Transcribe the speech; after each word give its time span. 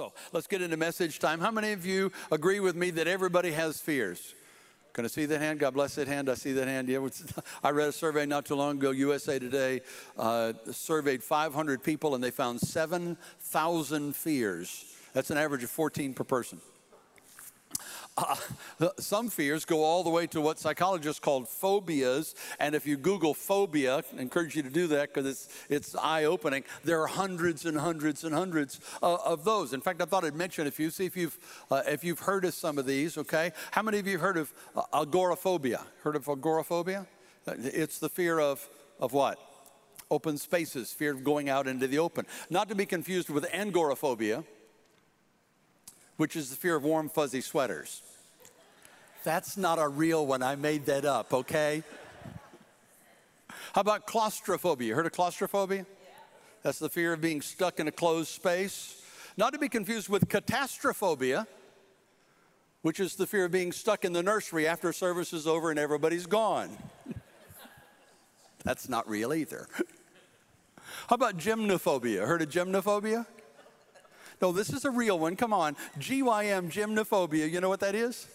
So 0.00 0.14
let's 0.32 0.46
get 0.46 0.62
into 0.62 0.78
message 0.78 1.18
time. 1.18 1.40
How 1.40 1.50
many 1.50 1.72
of 1.72 1.84
you 1.84 2.10
agree 2.32 2.58
with 2.58 2.74
me 2.74 2.88
that 2.92 3.06
everybody 3.06 3.52
has 3.52 3.82
fears? 3.82 4.34
Can 4.94 5.04
I 5.04 5.08
see 5.08 5.26
that 5.26 5.42
hand? 5.42 5.60
God 5.60 5.74
bless 5.74 5.96
that 5.96 6.08
hand. 6.08 6.30
I 6.30 6.36
see 6.36 6.52
that 6.52 6.66
hand. 6.68 6.88
Yeah, 6.88 7.06
I 7.62 7.68
read 7.68 7.88
a 7.88 7.92
survey 7.92 8.24
not 8.24 8.46
too 8.46 8.54
long 8.54 8.78
ago. 8.78 8.92
USA 8.92 9.38
Today 9.38 9.82
uh, 10.16 10.54
surveyed 10.70 11.22
500 11.22 11.82
people 11.82 12.14
and 12.14 12.24
they 12.24 12.30
found 12.30 12.62
7,000 12.62 14.16
fears. 14.16 14.86
That's 15.12 15.30
an 15.30 15.36
average 15.36 15.64
of 15.64 15.70
14 15.70 16.14
per 16.14 16.24
person. 16.24 16.62
Uh, 18.20 18.88
some 18.98 19.28
fears 19.28 19.64
go 19.64 19.82
all 19.82 20.02
the 20.02 20.10
way 20.10 20.26
to 20.28 20.40
what 20.40 20.58
psychologists 20.58 21.20
call 21.20 21.44
phobias. 21.44 22.34
And 22.58 22.74
if 22.74 22.86
you 22.86 22.96
Google 22.96 23.34
phobia, 23.34 23.98
I 23.98 24.20
encourage 24.20 24.56
you 24.56 24.62
to 24.62 24.70
do 24.70 24.86
that 24.88 25.12
because 25.12 25.26
it's, 25.26 25.48
it's 25.68 25.94
eye 25.96 26.24
opening. 26.24 26.64
There 26.84 27.00
are 27.02 27.06
hundreds 27.06 27.64
and 27.66 27.78
hundreds 27.78 28.24
and 28.24 28.34
hundreds 28.34 28.80
uh, 29.02 29.16
of 29.24 29.44
those. 29.44 29.72
In 29.72 29.80
fact, 29.80 30.02
I 30.02 30.04
thought 30.04 30.24
I'd 30.24 30.34
mention 30.34 30.66
a 30.66 30.70
few, 30.70 30.90
see 30.90 31.06
if 31.06 31.16
you've, 31.16 31.38
uh, 31.70 31.82
if 31.86 32.04
you've 32.04 32.20
heard 32.20 32.44
of 32.44 32.54
some 32.54 32.78
of 32.78 32.86
these, 32.86 33.18
okay? 33.18 33.52
How 33.70 33.82
many 33.82 33.98
of 33.98 34.06
you 34.06 34.12
have 34.12 34.20
heard 34.20 34.36
of 34.36 34.52
uh, 34.76 34.82
agoraphobia? 34.92 35.82
Heard 36.02 36.16
of 36.16 36.28
agoraphobia? 36.28 37.06
Uh, 37.46 37.54
it's 37.58 37.98
the 37.98 38.08
fear 38.08 38.38
of, 38.38 38.66
of 38.98 39.12
what? 39.12 39.38
Open 40.10 40.36
spaces, 40.36 40.92
fear 40.92 41.12
of 41.12 41.22
going 41.22 41.48
out 41.48 41.68
into 41.68 41.86
the 41.86 41.98
open. 41.98 42.26
Not 42.50 42.68
to 42.68 42.74
be 42.74 42.84
confused 42.84 43.30
with 43.30 43.46
angoraphobia 43.52 44.44
which 46.20 46.36
is 46.36 46.50
the 46.50 46.56
fear 46.56 46.76
of 46.76 46.84
warm, 46.84 47.08
fuzzy 47.08 47.40
sweaters. 47.40 48.02
That's 49.24 49.56
not 49.56 49.78
a 49.78 49.88
real 49.88 50.26
one. 50.26 50.42
I 50.42 50.54
made 50.54 50.84
that 50.84 51.06
up, 51.06 51.32
okay? 51.32 51.82
How 53.72 53.80
about 53.80 54.06
claustrophobia? 54.06 54.88
You 54.88 54.94
heard 54.94 55.06
of 55.06 55.12
claustrophobia? 55.12 55.86
That's 56.62 56.78
the 56.78 56.90
fear 56.90 57.14
of 57.14 57.22
being 57.22 57.40
stuck 57.40 57.80
in 57.80 57.88
a 57.88 57.90
closed 57.90 58.28
space. 58.28 59.02
Not 59.38 59.54
to 59.54 59.58
be 59.58 59.70
confused 59.70 60.10
with 60.10 60.28
catastrophobia, 60.28 61.46
which 62.82 63.00
is 63.00 63.14
the 63.14 63.26
fear 63.26 63.46
of 63.46 63.52
being 63.52 63.72
stuck 63.72 64.04
in 64.04 64.12
the 64.12 64.22
nursery 64.22 64.66
after 64.66 64.92
service 64.92 65.32
is 65.32 65.46
over 65.46 65.70
and 65.70 65.78
everybody's 65.78 66.26
gone. 66.26 66.68
That's 68.62 68.90
not 68.90 69.08
real 69.08 69.32
either. 69.32 69.68
How 71.08 71.14
about 71.14 71.38
gymnophobia? 71.38 72.26
Heard 72.26 72.42
of 72.42 72.50
gymnophobia? 72.50 73.24
No, 74.40 74.52
this 74.52 74.70
is 74.72 74.84
a 74.84 74.90
real 74.90 75.18
one. 75.18 75.36
Come 75.36 75.52
on. 75.52 75.76
GYM, 75.98 76.70
gymnophobia. 76.70 77.50
You 77.50 77.60
know 77.60 77.68
what 77.68 77.80
that 77.80 77.94
is? 77.94 78.26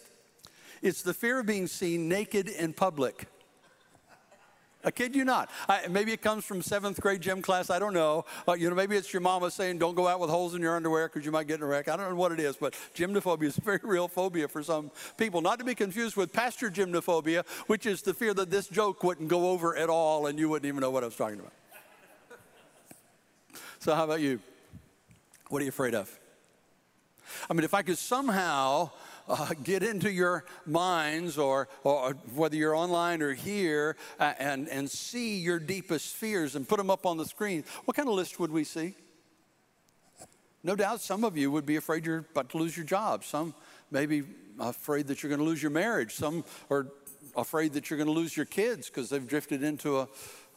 It's 0.82 1.02
the 1.02 1.14
fear 1.14 1.40
of 1.40 1.46
being 1.46 1.66
seen 1.66 2.08
naked 2.08 2.48
in 2.48 2.72
public. 2.72 3.26
I 4.84 4.92
kid 4.92 5.16
you 5.16 5.24
not. 5.24 5.50
I, 5.68 5.88
maybe 5.88 6.12
it 6.12 6.22
comes 6.22 6.44
from 6.44 6.62
seventh 6.62 7.00
grade 7.00 7.20
gym 7.20 7.42
class. 7.42 7.70
I 7.70 7.80
don't 7.80 7.92
know. 7.92 8.24
Uh, 8.46 8.52
you 8.52 8.70
know, 8.70 8.76
maybe 8.76 8.94
it's 8.94 9.12
your 9.12 9.20
mama 9.20 9.50
saying, 9.50 9.78
"Don't 9.78 9.96
go 9.96 10.06
out 10.06 10.20
with 10.20 10.30
holes 10.30 10.54
in 10.54 10.62
your 10.62 10.76
underwear 10.76 11.08
because 11.08 11.26
you 11.26 11.32
might 11.32 11.48
get 11.48 11.56
in 11.56 11.64
a 11.64 11.66
wreck." 11.66 11.88
I 11.88 11.96
don't 11.96 12.08
know 12.08 12.14
what 12.14 12.30
it 12.30 12.38
is, 12.38 12.56
but 12.56 12.74
gymnophobia 12.94 13.44
is 13.44 13.58
a 13.58 13.62
very 13.62 13.80
real 13.82 14.06
phobia 14.06 14.46
for 14.46 14.62
some 14.62 14.92
people. 15.16 15.40
Not 15.40 15.58
to 15.58 15.64
be 15.64 15.74
confused 15.74 16.14
with 16.14 16.32
pastor 16.32 16.70
gymnophobia, 16.70 17.44
which 17.66 17.84
is 17.84 18.02
the 18.02 18.14
fear 18.14 18.32
that 18.34 18.48
this 18.48 18.68
joke 18.68 19.02
wouldn't 19.02 19.28
go 19.28 19.50
over 19.50 19.76
at 19.76 19.90
all 19.90 20.28
and 20.28 20.38
you 20.38 20.48
wouldn't 20.48 20.68
even 20.68 20.80
know 20.80 20.90
what 20.90 21.02
I 21.02 21.06
was 21.06 21.16
talking 21.16 21.40
about. 21.40 21.52
so, 23.80 23.92
how 23.92 24.04
about 24.04 24.20
you? 24.20 24.38
What 25.48 25.62
are 25.62 25.64
you 25.64 25.68
afraid 25.68 25.94
of? 25.94 26.18
I 27.48 27.54
mean, 27.54 27.64
if 27.64 27.74
I 27.74 27.82
could 27.82 27.98
somehow 27.98 28.90
uh, 29.28 29.54
get 29.62 29.82
into 29.82 30.10
your 30.10 30.44
minds, 30.64 31.38
or, 31.38 31.68
or 31.84 32.14
whether 32.34 32.56
you're 32.56 32.74
online 32.74 33.22
or 33.22 33.32
here, 33.32 33.96
uh, 34.18 34.34
and, 34.38 34.68
and 34.68 34.90
see 34.90 35.38
your 35.38 35.58
deepest 35.58 36.14
fears 36.14 36.56
and 36.56 36.68
put 36.68 36.78
them 36.78 36.90
up 36.90 37.06
on 37.06 37.16
the 37.16 37.24
screen, 37.24 37.64
what 37.84 37.96
kind 37.96 38.08
of 38.08 38.14
list 38.14 38.40
would 38.40 38.50
we 38.50 38.64
see? 38.64 38.94
No 40.62 40.74
doubt 40.74 41.00
some 41.00 41.22
of 41.24 41.36
you 41.36 41.50
would 41.50 41.66
be 41.66 41.76
afraid 41.76 42.04
you're 42.04 42.26
about 42.30 42.50
to 42.50 42.58
lose 42.58 42.76
your 42.76 42.86
job. 42.86 43.24
Some 43.24 43.54
maybe 43.90 44.24
afraid 44.58 45.06
that 45.08 45.22
you're 45.22 45.30
going 45.30 45.40
to 45.40 45.44
lose 45.44 45.62
your 45.62 45.70
marriage. 45.70 46.14
Some 46.14 46.44
are 46.70 46.88
afraid 47.36 47.72
that 47.74 47.88
you're 47.88 47.98
going 47.98 48.08
to 48.08 48.12
lose 48.12 48.36
your 48.36 48.46
kids 48.46 48.88
because 48.88 49.10
they've 49.10 49.26
drifted 49.26 49.62
into 49.62 49.98
a, 49.98 50.08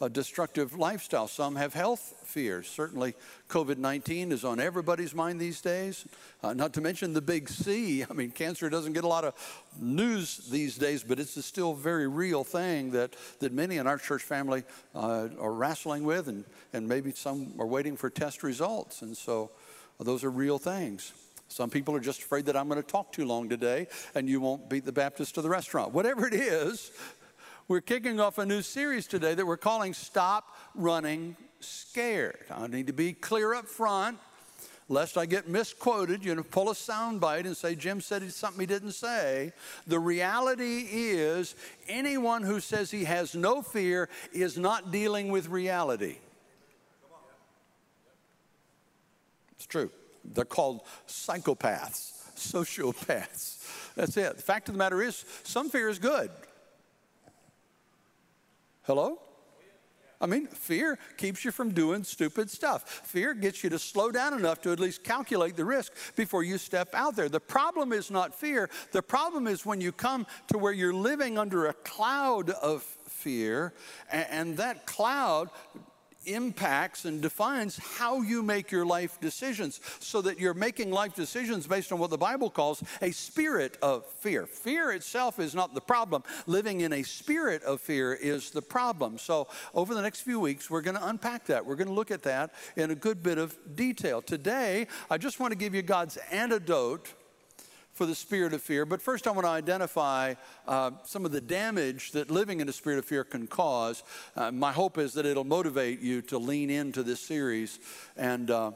a 0.02 0.10
destructive 0.10 0.78
lifestyle. 0.78 1.28
Some 1.28 1.56
have 1.56 1.74
health 1.74 2.16
fears. 2.24 2.68
Certainly, 2.68 3.16
COVID 3.50 3.78
19 3.78 4.32
is 4.32 4.46
on 4.46 4.60
everybody's 4.60 5.14
mind 5.14 5.40
these 5.40 5.62
days, 5.62 6.06
uh, 6.42 6.54
not 6.54 6.74
to 6.74 6.82
mention 6.82 7.14
the 7.14 7.22
big 7.22 7.50
C. 7.50 8.04
I 8.10 8.14
mean, 8.14 8.32
cancer 8.32 8.70
doesn't 8.70 8.94
get 8.94 9.04
a 9.04 9.08
lot 9.08 9.26
of 9.26 9.34
news 9.80 10.38
these 10.50 10.78
days, 10.78 11.04
but 11.04 11.20
it's 11.20 11.36
a 11.38 11.44
still 11.44 11.74
very 11.74 12.08
real 12.08 12.44
thing 12.44 12.92
that, 12.92 13.16
that 13.40 13.52
many 13.52 13.78
in 13.78 13.88
our 13.88 13.98
church 13.98 14.24
family 14.24 14.64
uh, 14.96 15.28
are 15.40 15.54
wrestling 15.54 16.04
with, 16.04 16.28
and, 16.28 16.46
and 16.74 16.88
maybe 16.88 17.12
some 17.12 17.54
are 17.60 17.68
waiting 17.68 17.98
for 17.98 18.10
test 18.10 18.44
results. 18.44 19.02
And 19.02 19.16
so, 19.16 19.52
uh, 20.00 20.04
those 20.04 20.24
are 20.24 20.32
real 20.32 20.58
things. 20.58 21.14
Some 21.50 21.72
people 21.72 21.96
are 21.96 22.00
just 22.00 22.22
afraid 22.22 22.46
that 22.46 22.56
I'm 22.56 22.68
going 22.70 22.82
to 22.82 22.88
talk 22.88 23.12
too 23.12 23.26
long 23.26 23.50
today 23.50 23.88
and 24.14 24.30
you 24.30 24.40
won't 24.40 24.70
beat 24.70 24.86
the 24.86 24.92
Baptist 24.92 25.34
to 25.36 25.42
the 25.42 25.50
restaurant. 25.50 25.94
Whatever 25.94 26.28
it 26.28 26.34
is, 26.36 26.92
we're 27.70 27.82
kicking 27.82 28.20
off 28.20 28.40
a 28.40 28.46
new 28.48 28.64
series 28.64 29.06
today 29.06 29.36
that 29.36 29.46
we're 29.46 29.56
calling 29.56 29.94
Stop 29.94 30.58
Running 30.74 31.38
Scared. 31.60 32.40
I 32.50 32.66
need 32.66 32.88
to 32.88 32.94
be 32.94 33.14
clear 33.14 33.54
up 33.54 33.68
front, 33.68 34.18
lest 34.88 35.20
I 35.20 35.28
get 35.28 35.48
misquoted, 35.48 36.26
you 36.26 36.34
know, 36.34 36.42
pull 36.42 36.72
a 36.72 36.74
soundbite 36.74 37.46
and 37.46 37.56
say, 37.56 37.76
Jim 37.76 38.02
said 38.02 38.30
something 38.34 38.60
he 38.60 38.66
didn't 38.66 38.94
say. 38.94 39.54
The 39.86 40.00
reality 40.00 40.88
is, 40.90 41.56
anyone 41.88 42.42
who 42.42 42.60
says 42.60 42.90
he 42.90 43.04
has 43.04 43.36
no 43.36 43.62
fear 43.62 44.10
is 44.34 44.58
not 44.58 44.92
dealing 44.92 45.30
with 45.30 45.48
reality. 45.48 46.18
It's 49.52 49.68
true. 49.68 49.92
They're 50.26 50.44
called 50.44 50.82
psychopaths, 51.08 52.34
sociopaths. 52.36 53.94
That's 53.96 54.18
it. 54.18 54.38
The 54.38 54.42
fact 54.42 54.70
of 54.70 54.74
the 54.74 54.80
matter 54.80 55.04
is, 55.04 55.24
some 55.44 55.70
fear 55.70 55.88
is 55.88 56.00
good. 56.00 56.32
Hello? 58.90 59.20
I 60.20 60.26
mean, 60.26 60.48
fear 60.48 60.98
keeps 61.16 61.46
you 61.46 61.52
from 61.52 61.76
doing 61.76 62.04
stupid 62.04 62.50
stuff. 62.50 62.90
Fear 63.06 63.36
gets 63.36 63.64
you 63.64 63.70
to 63.70 63.78
slow 63.78 64.10
down 64.10 64.34
enough 64.34 64.62
to 64.62 64.72
at 64.72 64.80
least 64.80 65.04
calculate 65.04 65.56
the 65.56 65.64
risk 65.64 65.94
before 66.16 66.42
you 66.42 66.58
step 66.58 66.96
out 66.96 67.16
there. 67.16 67.30
The 67.30 67.40
problem 67.40 67.94
is 67.94 68.10
not 68.10 68.34
fear. 68.34 68.68
The 68.92 69.04
problem 69.04 69.46
is 69.46 69.64
when 69.64 69.80
you 69.80 69.92
come 69.92 70.26
to 70.48 70.58
where 70.58 70.74
you're 70.74 70.92
living 70.92 71.38
under 71.38 71.68
a 71.68 71.74
cloud 71.74 72.50
of 72.50 72.82
fear, 72.82 73.74
and, 74.12 74.58
that 74.58 74.88
cloud 74.88 75.52
impacts 76.26 77.06
and 77.06 77.22
defines 77.22 77.78
how 77.78 78.22
you 78.22 78.44
make 78.44 78.72
your 78.72 78.86
life 78.86 79.20
decisions 79.20 79.80
so 80.00 80.22
that 80.22 80.40
you're 80.40 80.54
making 80.54 80.92
life 80.92 81.16
decisions 81.16 81.68
based 81.68 81.92
on 81.92 82.00
what 82.00 82.10
the 82.10 82.18
Bible 82.18 82.50
calls 82.50 82.84
a 83.02 83.12
spirit 83.12 83.78
of 83.82 84.06
fear. 84.06 84.46
Fear 84.46 84.92
itself 84.92 85.40
is 85.40 85.56
not 85.56 85.74
the 85.74 85.82
problem. 85.82 86.24
Living 86.46 86.82
in 86.82 86.94
a 86.94 87.04
spirit 87.04 87.64
of 87.64 87.82
fear 87.82 88.14
is 88.14 88.52
the 88.52 88.62
problem. 88.62 89.18
So, 89.18 89.48
over 89.74 89.94
the 89.94 90.02
next 90.02 90.22
few 90.22 90.40
weeks, 90.40 90.70
we're 90.70 90.82
going 90.82 90.98
to 90.98 91.08
unpack 91.08 91.46
that. 91.46 91.66
We're 91.66 91.76
going 91.76 91.88
to 91.88 91.94
look 91.94 92.12
at 92.12 92.24
that 92.24 92.54
in 92.76 92.92
a 92.92 92.96
good 92.96 93.24
bit 93.24 93.38
of 93.38 93.58
detail. 93.76 94.22
Today, 94.22 94.88
I 95.10 95.18
just 95.18 95.40
want 95.40 95.52
to 95.52 95.58
give 95.58 95.74
you 95.74 95.82
God's 95.82 96.18
antidote 96.32 97.14
for 98.00 98.06
the 98.06 98.16
spirit 98.16 98.54
of 98.54 98.62
fear. 98.62 98.86
But 98.86 99.02
first, 99.02 99.28
I 99.28 99.32
want 99.32 99.44
to 99.44 99.52
identify 99.52 100.36
uh, 100.66 100.92
some 101.04 101.26
of 101.26 101.34
the 101.34 101.42
damage 101.42 102.14
that 102.14 102.32
living 102.32 102.62
in 102.62 102.70
a 102.70 102.72
spirit 102.72 102.98
of 102.98 103.04
fear 103.04 103.26
can 103.26 103.46
cause. 103.46 104.04
Uh, 104.38 104.52
my 104.52 104.72
hope 104.72 104.98
is 104.98 105.16
that 105.16 105.26
it'll 105.26 105.44
motivate 105.44 106.00
you 106.00 106.22
to 106.22 106.38
lean 106.38 106.70
into 106.70 107.04
this 107.04 107.20
series 107.20 107.78
and 108.16 108.52
uh, 108.52 108.72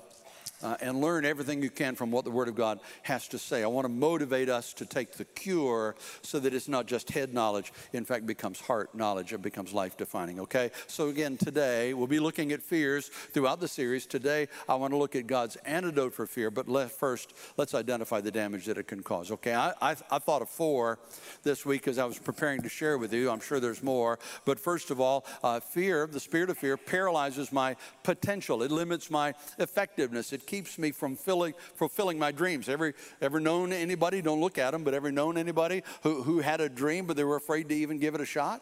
uh, 0.64 0.78
and 0.82 1.02
learn 1.02 1.26
everything 1.26 1.62
you 1.62 1.70
can 1.70 1.96
from 1.96 2.10
what 2.10 2.26
the 2.26 2.32
Word 2.32 2.48
of 2.48 2.56
God 2.56 2.80
has 3.04 3.28
to 3.28 3.38
say. 3.38 3.64
I 3.64 3.68
want 3.68 3.86
to 3.86 3.94
motivate 3.94 4.50
us 4.50 4.74
to 4.74 4.86
take 4.86 5.14
the 5.14 5.26
cure 5.26 5.96
so 6.22 6.40
that 6.40 6.54
it's 6.54 6.68
not 6.68 6.88
just 6.88 7.12
head 7.12 7.34
knowledge, 7.34 7.74
in 7.92 8.06
fact, 8.06 8.26
becomes 8.26 8.60
heart 8.60 8.96
knowledge, 8.96 9.34
it 9.34 9.42
becomes 9.42 9.74
life 9.74 9.98
defining, 9.98 10.40
okay? 10.40 10.72
So, 10.88 11.10
again, 11.10 11.38
today 11.38 11.94
we'll 11.94 12.08
be 12.08 12.20
looking 12.20 12.52
at 12.52 12.62
fears 12.62 13.10
throughout 13.10 13.60
the 13.60 13.68
series. 13.68 14.06
Today, 14.06 14.48
I 14.70 14.76
want 14.76 14.94
to 14.94 14.98
look 14.98 15.16
at 15.16 15.28
God's 15.28 15.58
antidote 15.58 16.14
for 16.14 16.26
fear, 16.26 16.50
but 16.50 16.70
let, 16.70 16.92
first, 16.92 17.34
let's 17.58 17.74
identify 17.76 18.22
the 18.22 18.32
damage 18.32 18.66
that 18.66 18.78
it 18.78 18.88
can 18.88 19.04
cause, 19.04 19.32
okay? 19.32 19.54
I, 19.54 19.74
I, 19.82 19.96
I 20.10 20.20
thought 20.20 20.42
of 20.42 20.50
four 20.50 21.00
this 21.44 21.66
week 21.66 21.88
as 21.88 21.98
I 21.98 22.06
was 22.06 22.18
preparing 22.18 22.62
to 22.62 22.70
share 22.70 22.98
with 22.98 23.14
you. 23.14 23.30
I'm 23.30 23.42
sure 23.42 23.60
there's 23.60 23.84
more, 23.84 24.20
but 24.46 24.60
first 24.60 24.92
of 24.92 25.02
all, 25.02 25.26
uh, 25.44 25.60
fear, 25.60 26.08
the 26.08 26.20
spirit 26.20 26.50
of 26.50 26.58
fear, 26.58 26.78
paralyzes 26.78 27.52
my 27.52 27.76
potential, 28.04 28.64
it 28.64 28.72
limits 28.72 29.12
my 29.12 29.34
effectiveness, 29.60 30.32
it 30.32 30.46
keeps 30.54 30.78
me 30.78 30.92
from 30.92 31.16
filling, 31.16 31.56
fulfilling 31.74 32.20
my 32.20 32.32
dreams. 32.32 32.70
Ever, 32.70 32.94
ever 33.22 33.40
known 33.40 33.74
anybody, 33.74 34.22
don't 34.22 34.40
look 34.40 34.60
at 34.60 34.70
them, 34.70 34.84
but 34.84 34.94
ever 34.94 35.12
known 35.12 35.36
anybody 35.36 35.82
who, 36.04 36.22
who 36.22 36.42
had 36.42 36.62
a 36.62 36.70
dream 36.70 37.08
but 37.08 37.18
they 37.18 37.24
were 37.24 37.38
afraid 37.38 37.70
to 37.70 37.76
even 37.76 37.98
give 37.98 38.14
it 38.14 38.22
a 38.22 38.26
shot? 38.26 38.62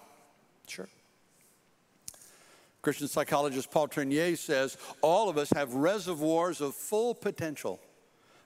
Sure. 0.68 0.88
Christian 2.82 3.10
psychologist 3.10 3.70
Paul 3.72 3.90
Tournier 3.90 4.38
says 4.38 4.78
all 5.02 5.28
of 5.28 5.38
us 5.38 5.50
have 5.50 5.74
reservoirs 5.74 6.62
of 6.62 6.76
full 6.76 7.14
potential, 7.14 7.78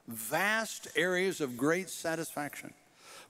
vast 0.07 0.87
areas 0.95 1.39
of 1.39 1.55
great 1.55 1.91
satisfaction. 1.91 2.73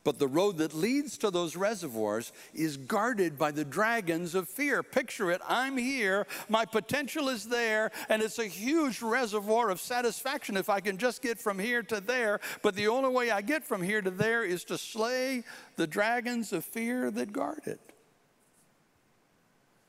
But 0.06 0.19
the 0.19 0.28
road 0.28 0.60
that 0.60 0.75
leads 0.75 1.18
to 1.18 1.31
those 1.31 1.56
reservoirs 1.56 2.31
is 2.54 2.78
guarded 2.78 3.40
by 3.40 3.50
the 3.50 3.66
dragons 3.66 4.36
of 4.36 4.48
fear. 4.48 4.84
Picture 4.84 5.31
it 5.31 5.42
I'm 5.48 5.75
here, 5.75 6.28
my 6.48 6.63
potential 6.63 7.28
is 7.28 7.46
there, 7.46 7.92
and 8.07 8.22
it's 8.22 8.38
a 8.38 8.46
huge 8.46 9.02
reservoir 9.02 9.72
of 9.72 9.81
satisfaction 9.81 10.57
if 10.57 10.69
I 10.69 10.80
can 10.80 11.00
just 11.00 11.24
get 11.24 11.40
from 11.40 11.57
here 11.57 11.81
to 11.81 12.00
there. 12.00 12.40
But 12.62 12.75
the 12.75 12.88
only 12.88 13.10
way 13.10 13.31
I 13.31 13.42
get 13.42 13.63
from 13.63 13.81
here 13.81 14.02
to 14.04 14.12
there 14.12 14.44
is 14.44 14.63
to 14.66 14.78
slay 14.78 15.44
the 15.75 15.88
dragons 15.88 16.54
of 16.54 16.63
fear 16.63 17.10
that 17.10 17.34
guard 17.34 17.62
it. 17.66 17.80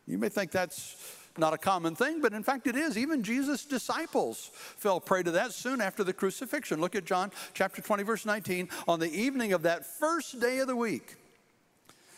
You 0.06 0.16
may 0.16 0.30
think 0.30 0.50
that's 0.50 0.96
not 1.38 1.54
a 1.54 1.58
common 1.58 1.94
thing, 1.94 2.20
but 2.20 2.32
in 2.32 2.42
fact 2.42 2.66
it 2.66 2.76
is. 2.76 2.96
Even 2.96 3.22
Jesus' 3.22 3.64
disciples 3.64 4.50
fell 4.54 5.00
prey 5.00 5.22
to 5.22 5.30
that 5.32 5.52
soon 5.52 5.80
after 5.80 6.04
the 6.04 6.12
crucifixion. 6.12 6.80
Look 6.80 6.94
at 6.94 7.04
John 7.04 7.30
chapter 7.54 7.82
20, 7.82 8.02
verse 8.02 8.26
19. 8.26 8.68
On 8.88 9.00
the 9.00 9.10
evening 9.10 9.52
of 9.52 9.62
that 9.62 9.86
first 9.86 10.40
day 10.40 10.58
of 10.58 10.66
the 10.66 10.76
week, 10.76 11.16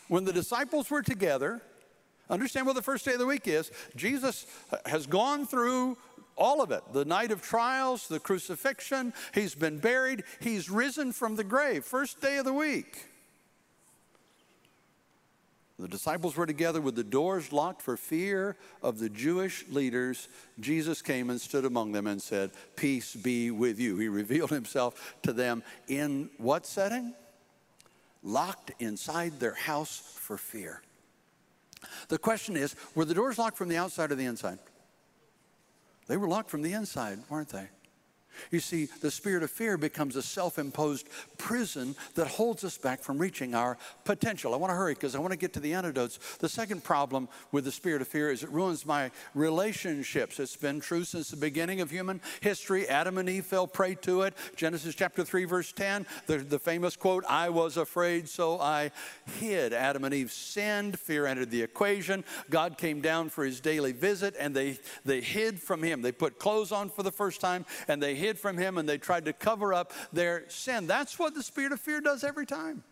when 0.09 0.25
the 0.25 0.33
disciples 0.33 0.91
were 0.91 1.03
together, 1.03 1.61
understand 2.31 2.67
what 2.67 2.75
the 2.75 2.83
first 2.83 3.05
day 3.05 3.13
of 3.13 3.19
the 3.19 3.27
week 3.27 3.47
is. 3.47 3.71
Jesus 3.97 4.47
has 4.87 5.07
gone 5.07 5.47
through 5.47 5.97
all 6.37 6.63
of 6.63 6.71
it 6.71 6.83
the 6.93 7.05
night 7.05 7.33
of 7.33 7.43
trials, 7.43 8.09
the 8.09 8.21
crucifixion, 8.21 9.13
he's 9.35 9.55
been 9.55 9.79
buried, 9.79 10.25
he's 10.41 10.71
risen 10.71 11.13
from 11.13 11.37
the 11.37 11.45
grave. 11.45 11.85
First 11.85 12.21
day 12.21 12.39
of 12.39 12.45
the 12.45 12.53
week. 12.53 13.07
The 15.79 15.89
disciples 15.89 16.37
were 16.37 16.47
together 16.47 16.81
with 16.81 16.97
the 16.97 17.05
doors 17.05 17.53
locked 17.53 17.83
for 17.83 17.97
fear 17.97 18.57
of 18.83 18.99
the 18.99 19.09
Jewish 19.09 19.65
leaders. 19.69 20.29
Jesus 20.59 21.03
came 21.03 21.31
and 21.31 21.41
stood 21.41 21.65
among 21.65 21.93
them 21.93 22.09
and 22.09 22.21
said, 22.21 22.51
Peace 22.75 23.15
be 23.15 23.53
with 23.53 23.79
you. 23.79 23.97
He 23.97 24.09
revealed 24.09 24.51
himself 24.51 25.17
to 25.23 25.33
them 25.33 25.63
in 25.87 26.31
what 26.39 26.67
setting? 26.67 27.15
Locked 28.25 28.73
inside 28.81 29.39
their 29.39 29.55
house 29.55 29.99
for 30.17 30.37
fear. 30.37 30.83
The 32.09 32.19
question 32.19 32.57
is 32.57 32.75
were 32.97 33.05
the 33.05 33.15
doors 33.15 33.39
locked 33.39 33.57
from 33.57 33.69
the 33.69 33.77
outside 33.77 34.11
or 34.11 34.17
the 34.17 34.25
inside? 34.25 34.59
They 36.09 36.17
were 36.17 36.27
locked 36.27 36.51
from 36.51 36.63
the 36.63 36.73
inside, 36.73 37.21
weren't 37.29 37.51
they? 37.51 37.69
You 38.51 38.61
see, 38.61 38.87
the 39.01 39.11
spirit 39.11 39.43
of 39.43 39.51
fear 39.51 39.77
becomes 39.77 40.17
a 40.17 40.23
self 40.23 40.59
imposed 40.59 41.09
prison 41.37 41.95
that 42.15 42.27
holds 42.27 42.65
us 42.65 42.79
back 42.79 43.03
from 43.03 43.19
reaching 43.19 43.55
our 43.55 43.77
potential. 44.05 44.55
I 44.55 44.57
want 44.57 44.71
to 44.71 44.77
hurry 44.77 44.95
because 44.95 45.15
I 45.15 45.19
want 45.19 45.33
to 45.33 45.39
get 45.39 45.53
to 45.55 45.61
the 45.61 45.75
antidotes. 45.75 46.19
The 46.39 46.49
second 46.49 46.85
problem 46.85 47.29
with 47.53 47.65
the 47.65 47.73
spirit 47.73 48.03
of 48.03 48.09
fear 48.09 48.31
is 48.31 48.43
it 48.43 48.51
ruins 48.51 48.87
my 48.87 49.11
relationships. 49.35 50.41
It's 50.41 50.57
been 50.57 50.81
true 50.81 51.05
since 51.05 51.31
the 51.31 51.37
beginning 51.37 51.81
of 51.81 51.91
human 51.91 52.21
history. 52.41 52.89
Adam 52.89 53.19
and 53.19 53.29
Eve 53.29 53.47
fell 53.47 53.67
prey 53.67 53.95
to 53.97 54.23
it. 54.23 54.35
Genesis 54.57 54.95
chapter 54.95 55.25
3, 55.25 55.45
verse 55.45 55.73
10, 55.73 56.07
the, 56.27 56.39
the 56.39 56.59
famous 56.59 56.97
quote, 56.97 57.25
I 57.29 57.49
was 57.51 57.77
afraid, 57.77 58.29
so 58.29 58.61
I 58.61 58.91
hid. 59.39 59.73
Adam 59.73 60.05
and 60.05 60.15
Eve 60.15 60.33
sinned, 60.33 60.99
fear 60.99 61.27
entered 61.27 61.51
the 61.51 61.63
equation. 61.63 62.25
God 62.51 62.79
came 62.79 63.01
down 63.01 63.29
for 63.29 63.45
his 63.45 63.61
daily 63.61 63.93
visit, 63.93 64.35
and 64.39 64.55
they, 64.55 64.79
they 65.05 65.21
hid 65.21 65.61
from 65.61 65.83
him. 65.83 66.03
They 66.03 66.13
put 66.13 66.39
clothes 66.39 66.73
on 66.73 66.89
for 66.89 67.03
the 67.03 67.13
first 67.13 67.41
time, 67.41 67.67
and 67.87 68.03
they 68.03 68.15
hid 68.19 68.39
from 68.39 68.59
him 68.59 68.79
and 68.79 68.89
they 68.89 68.99
tried 68.99 69.25
to 69.27 69.33
cover 69.33 69.73
up 69.73 69.93
their 70.13 70.49
sin. 70.49 70.87
That's 70.87 71.19
what 71.19 71.35
the 71.35 71.43
spirit 71.43 71.73
of 71.73 71.81
fear 71.81 72.01
does 72.01 72.25
every 72.25 72.47
time. 72.47 72.83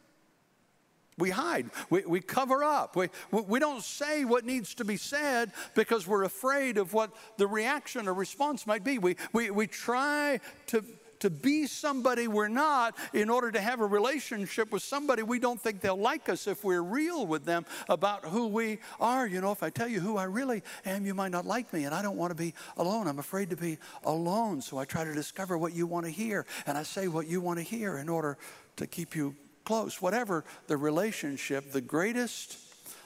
We 1.19 1.31
hide, 1.31 1.71
we, 1.89 2.03
we 2.03 2.21
cover 2.21 2.63
up, 2.63 2.95
we, 2.95 3.09
we 3.31 3.59
don't 3.59 3.83
say 3.83 4.27
what 4.27 4.45
needs 4.45 4.75
to 4.75 4.85
be 4.85 4.99
said 4.99 5.51
because 5.75 6.07
we're 6.07 6.25
afraid 6.25 6.77
of 6.77 6.93
what 6.93 7.11
the 7.39 7.47
reaction 7.47 8.07
or 8.07 8.13
response 8.13 8.67
might 8.67 8.85
be. 8.85 8.99
We, 8.99 9.17
we, 9.33 9.51
we 9.51 9.67
try 9.67 10.41
to 10.67 10.85
to 11.21 11.31
be 11.31 11.67
somebody 11.67 12.29
we're 12.29 12.49
not 12.49 12.97
in 13.13 13.31
order 13.31 13.51
to 13.51 13.61
have 13.61 13.81
a 13.81 13.87
relationship 13.87 14.73
with 14.73 14.83
somebody 14.83 15.23
we 15.23 15.39
don't 15.39 15.61
think 15.61 15.81
they'll 15.81 15.97
like 15.97 16.29
us 16.29 16.47
if 16.47 16.65
we're 16.65 16.83
real 16.83 17.27
with 17.27 17.45
them 17.45 17.65
about 17.89 18.25
who 18.25 18.49
we 18.49 18.79
are. 19.01 19.27
You 19.27 19.41
know, 19.41 19.53
if 19.53 19.63
I 19.63 19.71
tell 19.71 19.89
you 19.89 20.01
who 20.01 20.17
I 20.17 20.25
really 20.25 20.63
am, 20.85 21.07
you 21.07 21.15
might 21.15 21.33
not 21.33 21.47
like 21.47 21.73
me, 21.73 21.85
and 21.85 21.95
I 21.95 22.03
don't 22.03 22.17
want 22.17 22.31
to 22.31 22.37
be 22.37 22.55
alone. 22.77 23.07
I'm 23.07 23.19
afraid 23.19 23.51
to 23.51 23.57
be 23.57 23.79
alone, 24.05 24.61
so 24.61 24.79
I 24.79 24.85
try 24.85 25.05
to 25.05 25.15
discover 25.15 25.59
what 25.59 25.75
you 25.75 25.87
want 25.87 26.07
to 26.07 26.13
hear, 26.13 26.47
and 26.67 26.77
I 26.77 26.83
say 26.83 27.09
what 27.09 27.27
you 27.27 27.41
want 27.41 27.59
to 27.59 27.65
hear 27.65 27.99
in 27.99 28.09
order 28.09 28.39
to 28.77 28.87
keep 28.87 29.17
you 29.17 29.35
close. 29.65 30.01
Whatever 30.01 30.45
the 30.67 30.77
relationship, 30.77 31.73
the 31.73 31.81
greatest 31.81 32.59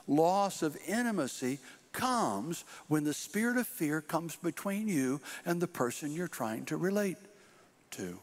loss 0.06 0.62
of 0.62 0.76
intimacy 0.86 1.58
comes 1.92 2.64
when 2.88 3.04
the 3.04 3.14
spirit 3.14 3.56
of 3.56 3.66
fear 3.66 4.00
comes 4.00 4.36
between 4.36 4.88
you 4.88 5.20
and 5.44 5.60
the 5.60 5.66
person 5.66 6.12
you're 6.12 6.28
trying 6.28 6.64
to 6.64 6.76
relate 6.76 7.16
to. 7.92 8.18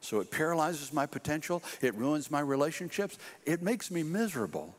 So 0.00 0.20
it 0.20 0.30
paralyzes 0.30 0.92
my 0.92 1.06
potential, 1.06 1.62
it 1.80 1.94
ruins 1.94 2.30
my 2.30 2.40
relationships, 2.40 3.18
it 3.44 3.62
makes 3.62 3.90
me 3.90 4.02
miserable. 4.02 4.74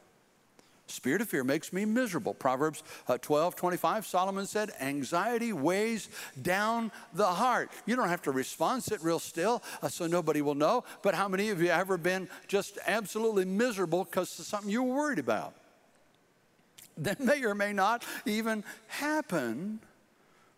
Spirit 0.88 1.19
of 1.22 1.28
fear 1.28 1.44
makes 1.44 1.74
me 1.74 1.84
miserable. 1.84 2.34
Proverbs 2.34 2.81
uh, 3.10 3.18
12, 3.18 3.56
25, 3.57 4.06
Solomon 4.06 4.45
said, 4.45 4.72
Anxiety 4.80 5.51
weighs 5.51 6.07
down 6.42 6.92
the 7.13 7.25
heart. 7.25 7.69
You 7.86 7.98
don't 7.98 8.07
have 8.07 8.22
to 8.24 8.31
respond, 8.31 8.84
sit 8.84 9.04
real 9.04 9.19
still 9.19 9.62
uh, 9.81 9.89
so 9.89 10.07
nobody 10.07 10.42
will 10.42 10.56
know. 10.56 10.86
But 11.01 11.13
how 11.13 11.28
many 11.28 11.50
of 11.50 11.62
you 11.62 11.69
have 11.69 11.81
ever 11.81 11.98
been 11.98 12.30
just 12.48 12.80
absolutely 12.88 13.44
miserable 13.44 14.06
because 14.06 14.39
of 14.39 14.45
something 14.45 14.72
you 14.72 14.81
were 14.81 14.95
worried 14.95 15.19
about? 15.19 15.54
That 16.98 17.19
may 17.19 17.44
or 17.44 17.54
may 17.54 17.74
not 17.74 18.06
even 18.25 18.63
happen. 18.88 19.80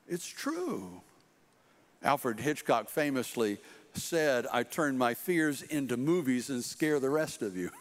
It's 0.07 0.27
true. 0.27 1.01
Alfred 2.03 2.39
Hitchcock 2.39 2.89
famously 2.89 3.57
said, 3.93 4.47
I 4.51 4.63
turn 4.63 4.97
my 4.97 5.13
fears 5.13 5.61
into 5.61 5.97
movies 5.97 6.49
and 6.49 6.63
scare 6.63 6.99
the 6.99 7.09
rest 7.09 7.41
of 7.41 7.57
you. 7.57 7.71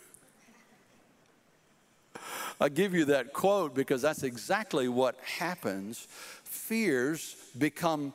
I 2.61 2.69
give 2.69 2.95
you 2.95 3.05
that 3.07 3.33
quote 3.33 3.75
because 3.75 4.03
that's 4.03 4.25
exactly 4.25 4.89
what 4.89 5.17
happens. 5.21 6.09
Fears 6.45 7.37
become 7.57 8.13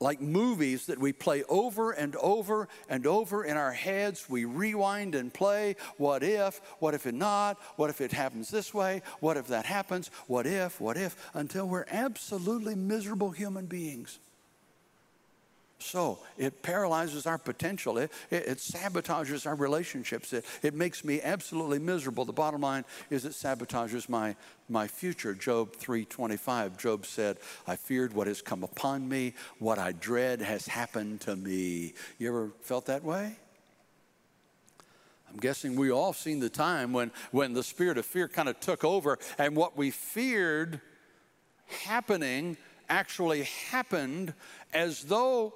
like 0.00 0.20
movies 0.20 0.86
that 0.86 0.98
we 0.98 1.12
play 1.12 1.44
over 1.48 1.92
and 1.92 2.16
over 2.16 2.68
and 2.88 3.06
over 3.06 3.44
in 3.44 3.56
our 3.56 3.72
heads. 3.72 4.28
We 4.28 4.44
rewind 4.44 5.14
and 5.14 5.32
play. 5.32 5.76
What 5.96 6.22
if? 6.22 6.60
What 6.80 6.94
if 6.94 7.06
it 7.06 7.14
not? 7.14 7.58
What 7.76 7.88
if 7.88 8.00
it 8.00 8.12
happens 8.12 8.50
this 8.50 8.74
way? 8.74 9.02
What 9.20 9.36
if 9.36 9.46
that 9.48 9.64
happens? 9.66 10.10
What 10.26 10.46
if? 10.46 10.80
What 10.80 10.96
if? 10.96 11.30
Until 11.34 11.68
we're 11.68 11.86
absolutely 11.90 12.74
miserable 12.74 13.30
human 13.30 13.66
beings. 13.66 14.18
So 15.82 16.20
it 16.38 16.62
paralyzes 16.62 17.26
our 17.26 17.38
potential. 17.38 17.98
It, 17.98 18.12
it, 18.30 18.46
it, 18.46 18.58
sabotages 18.58 19.46
our 19.46 19.54
relationships. 19.54 20.32
It, 20.32 20.44
it 20.62 20.74
makes 20.74 21.04
me 21.04 21.20
absolutely 21.20 21.78
miserable. 21.78 22.24
The 22.24 22.32
bottom 22.32 22.60
line 22.60 22.84
is 23.10 23.24
it 23.24 23.32
sabotages 23.32 24.08
my, 24.08 24.36
my 24.68 24.86
future. 24.86 25.34
Job 25.34 25.76
3.25, 25.76 26.78
Job 26.78 27.06
said, 27.06 27.38
I 27.66 27.76
feared 27.76 28.12
what 28.12 28.26
has 28.26 28.40
come 28.40 28.62
upon 28.62 29.08
me. 29.08 29.34
What 29.58 29.78
I 29.78 29.92
dread 29.92 30.40
has 30.40 30.66
happened 30.66 31.20
to 31.22 31.36
me. 31.36 31.94
You 32.18 32.28
ever 32.28 32.52
felt 32.62 32.86
that 32.86 33.04
way? 33.04 33.36
I'm 35.30 35.38
guessing 35.38 35.76
we 35.76 35.90
all 35.90 36.12
seen 36.12 36.40
the 36.40 36.50
time 36.50 36.92
when, 36.92 37.10
when 37.30 37.54
the 37.54 37.62
spirit 37.62 37.96
of 37.98 38.04
fear 38.04 38.28
kind 38.28 38.48
of 38.48 38.60
took 38.60 38.84
over 38.84 39.18
and 39.38 39.56
what 39.56 39.76
we 39.76 39.90
feared 39.90 40.80
happening 41.66 42.56
actually 42.88 43.44
happened 43.70 44.34
as 44.74 45.04
though 45.04 45.54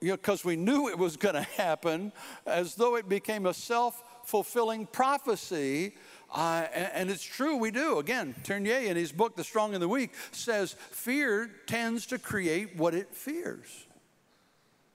you 0.00 0.08
know, 0.08 0.16
because 0.16 0.44
we 0.44 0.56
knew 0.56 0.88
it 0.88 0.98
was 0.98 1.16
going 1.16 1.34
to 1.34 1.42
happen, 1.42 2.12
as 2.46 2.74
though 2.74 2.96
it 2.96 3.08
became 3.08 3.46
a 3.46 3.54
self 3.54 4.02
fulfilling 4.24 4.86
prophecy. 4.86 5.94
Uh, 6.34 6.66
and, 6.74 6.90
and, 6.94 7.10
it's 7.10 7.22
true, 7.22 7.56
we 7.56 7.70
do. 7.70 7.98
Again, 7.98 8.34
Tournier 8.42 8.90
in 8.90 8.96
his 8.96 9.12
book, 9.12 9.36
The 9.36 9.44
Strong 9.44 9.74
and 9.74 9.82
the 9.82 9.88
Weak, 9.88 10.10
says 10.32 10.74
fear 10.90 11.48
tends 11.66 12.04
to 12.06 12.18
create 12.18 12.76
what 12.76 12.94
it 12.94 13.14
fears. 13.14 13.86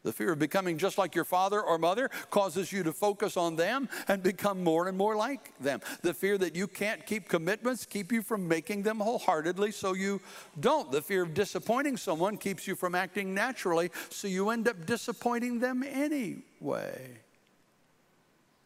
The 0.03 0.11
fear 0.11 0.31
of 0.31 0.39
becoming 0.39 0.77
just 0.79 0.97
like 0.97 1.13
your 1.13 1.25
father 1.25 1.61
or 1.61 1.77
mother 1.77 2.09
causes 2.31 2.71
you 2.71 2.81
to 2.83 2.91
focus 2.91 3.37
on 3.37 3.55
them 3.55 3.87
and 4.07 4.23
become 4.23 4.63
more 4.63 4.87
and 4.87 4.97
more 4.97 5.15
like 5.15 5.57
them. 5.59 5.79
The 6.01 6.13
fear 6.13 6.37
that 6.39 6.55
you 6.55 6.67
can't 6.67 7.05
keep 7.05 7.29
commitments 7.29 7.85
keep 7.85 8.11
you 8.11 8.23
from 8.23 8.47
making 8.47 8.81
them 8.81 8.99
wholeheartedly 8.99 9.71
so 9.71 9.93
you 9.93 10.19
don't. 10.59 10.91
The 10.91 11.03
fear 11.03 11.21
of 11.21 11.35
disappointing 11.35 11.97
someone 11.97 12.37
keeps 12.37 12.67
you 12.67 12.75
from 12.75 12.95
acting 12.95 13.35
naturally 13.35 13.91
so 14.09 14.27
you 14.27 14.49
end 14.49 14.67
up 14.67 14.85
disappointing 14.87 15.59
them 15.59 15.83
anyway. 15.83 17.19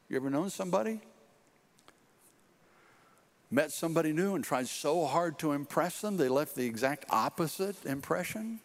You 0.08 0.15
ever 0.15 0.30
known 0.30 0.50
somebody? 0.50 1.01
Met 3.51 3.72
somebody 3.72 4.13
new 4.13 4.36
and 4.36 4.44
tried 4.44 4.68
so 4.68 5.06
hard 5.06 5.38
to 5.39 5.51
impress 5.51 6.01
them 6.01 6.15
they 6.15 6.30
left 6.30 6.56
the 6.56 6.65
exact 6.65 7.06
opposite 7.10 7.86
impression? 7.86 8.62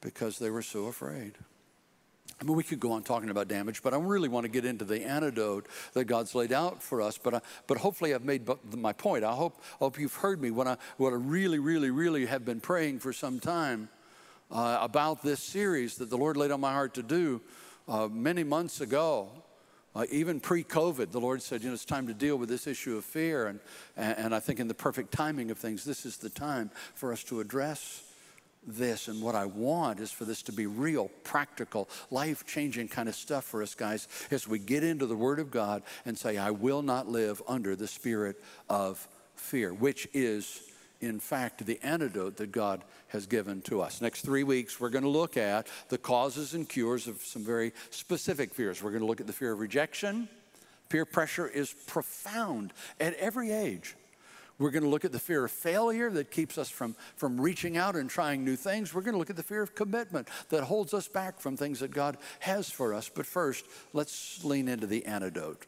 Because 0.00 0.38
they 0.38 0.50
were 0.50 0.62
so 0.62 0.86
afraid. 0.86 1.34
I 2.40 2.44
mean, 2.44 2.56
we 2.56 2.62
could 2.62 2.80
go 2.80 2.92
on 2.92 3.02
talking 3.02 3.28
about 3.28 3.48
damage, 3.48 3.82
but 3.82 3.92
I 3.92 3.98
really 3.98 4.28
want 4.28 4.44
to 4.44 4.48
get 4.48 4.64
into 4.64 4.86
the 4.86 5.04
antidote 5.04 5.66
that 5.92 6.04
God's 6.04 6.34
laid 6.34 6.52
out 6.52 6.82
for 6.82 7.02
us. 7.02 7.18
But, 7.18 7.34
I, 7.34 7.40
but 7.66 7.76
hopefully, 7.76 8.14
I've 8.14 8.24
made 8.24 8.48
my 8.74 8.94
point. 8.94 9.24
I 9.24 9.32
hope, 9.32 9.62
hope 9.78 9.98
you've 9.98 10.14
heard 10.14 10.40
me. 10.40 10.50
What 10.50 10.66
I, 10.66 10.78
what 10.96 11.12
I 11.12 11.16
really, 11.16 11.58
really, 11.58 11.90
really 11.90 12.24
have 12.26 12.46
been 12.46 12.60
praying 12.60 13.00
for 13.00 13.12
some 13.12 13.40
time 13.40 13.90
uh, 14.50 14.78
about 14.80 15.22
this 15.22 15.40
series 15.40 15.96
that 15.96 16.08
the 16.08 16.16
Lord 16.16 16.38
laid 16.38 16.50
on 16.50 16.60
my 16.60 16.72
heart 16.72 16.94
to 16.94 17.02
do 17.02 17.42
uh, 17.86 18.08
many 18.08 18.42
months 18.42 18.80
ago, 18.80 19.28
uh, 19.94 20.06
even 20.10 20.40
pre 20.40 20.64
COVID, 20.64 21.10
the 21.10 21.20
Lord 21.20 21.42
said, 21.42 21.62
you 21.62 21.68
know, 21.68 21.74
it's 21.74 21.84
time 21.84 22.06
to 22.06 22.14
deal 22.14 22.36
with 22.36 22.48
this 22.48 22.66
issue 22.66 22.96
of 22.96 23.04
fear. 23.04 23.48
And, 23.48 23.60
and, 23.98 24.18
and 24.18 24.34
I 24.34 24.40
think 24.40 24.60
in 24.60 24.68
the 24.68 24.74
perfect 24.74 25.12
timing 25.12 25.50
of 25.50 25.58
things, 25.58 25.84
this 25.84 26.06
is 26.06 26.16
the 26.16 26.30
time 26.30 26.70
for 26.94 27.12
us 27.12 27.22
to 27.24 27.40
address 27.40 28.02
this. 28.66 29.08
And 29.08 29.22
what 29.22 29.34
I 29.34 29.46
want 29.46 30.00
is 30.00 30.12
for 30.12 30.24
this 30.24 30.42
to 30.42 30.52
be 30.52 30.66
real, 30.66 31.10
practical, 31.24 31.88
life 32.10 32.46
changing 32.46 32.88
kind 32.88 33.08
of 33.08 33.14
stuff 33.14 33.44
for 33.44 33.62
us 33.62 33.74
guys 33.74 34.08
as 34.30 34.46
we 34.46 34.58
get 34.58 34.84
into 34.84 35.06
the 35.06 35.16
Word 35.16 35.38
of 35.38 35.50
God 35.50 35.82
and 36.04 36.16
say, 36.16 36.38
I 36.38 36.50
will 36.50 36.82
not 36.82 37.08
live 37.08 37.42
under 37.48 37.76
the 37.76 37.88
spirit 37.88 38.36
of 38.68 39.06
fear, 39.34 39.72
which 39.72 40.08
is 40.12 40.62
in 41.00 41.18
fact, 41.18 41.64
the 41.64 41.80
antidote 41.82 42.36
that 42.36 42.52
God 42.52 42.84
has 43.08 43.26
given 43.26 43.62
to 43.62 43.80
us. 43.80 44.00
Next 44.00 44.20
three 44.20 44.44
weeks, 44.44 44.78
we're 44.78 44.90
going 44.90 45.04
to 45.04 45.08
look 45.08 45.36
at 45.36 45.66
the 45.88 45.98
causes 45.98 46.52
and 46.52 46.68
cures 46.68 47.08
of 47.08 47.22
some 47.22 47.42
very 47.42 47.72
specific 47.88 48.52
fears. 48.52 48.82
We're 48.82 48.90
going 48.90 49.00
to 49.00 49.06
look 49.06 49.20
at 49.20 49.26
the 49.26 49.32
fear 49.32 49.52
of 49.52 49.60
rejection. 49.60 50.28
Peer 50.90 51.06
pressure 51.06 51.46
is 51.46 51.72
profound 51.86 52.72
at 52.98 53.14
every 53.14 53.50
age. 53.50 53.96
We're 54.60 54.70
going 54.70 54.82
to 54.82 54.90
look 54.90 55.06
at 55.06 55.12
the 55.12 55.18
fear 55.18 55.44
of 55.44 55.50
failure 55.50 56.10
that 56.10 56.30
keeps 56.30 56.58
us 56.58 56.68
from, 56.68 56.94
from 57.16 57.40
reaching 57.40 57.78
out 57.78 57.96
and 57.96 58.10
trying 58.10 58.44
new 58.44 58.56
things. 58.56 58.92
We're 58.92 59.00
going 59.00 59.14
to 59.14 59.18
look 59.18 59.30
at 59.30 59.36
the 59.36 59.42
fear 59.42 59.62
of 59.62 59.74
commitment 59.74 60.28
that 60.50 60.64
holds 60.64 60.92
us 60.92 61.08
back 61.08 61.40
from 61.40 61.56
things 61.56 61.80
that 61.80 61.92
God 61.92 62.18
has 62.40 62.70
for 62.70 62.92
us. 62.92 63.10
But 63.12 63.24
first, 63.24 63.64
let's 63.94 64.44
lean 64.44 64.68
into 64.68 64.86
the 64.86 65.06
antidote. 65.06 65.66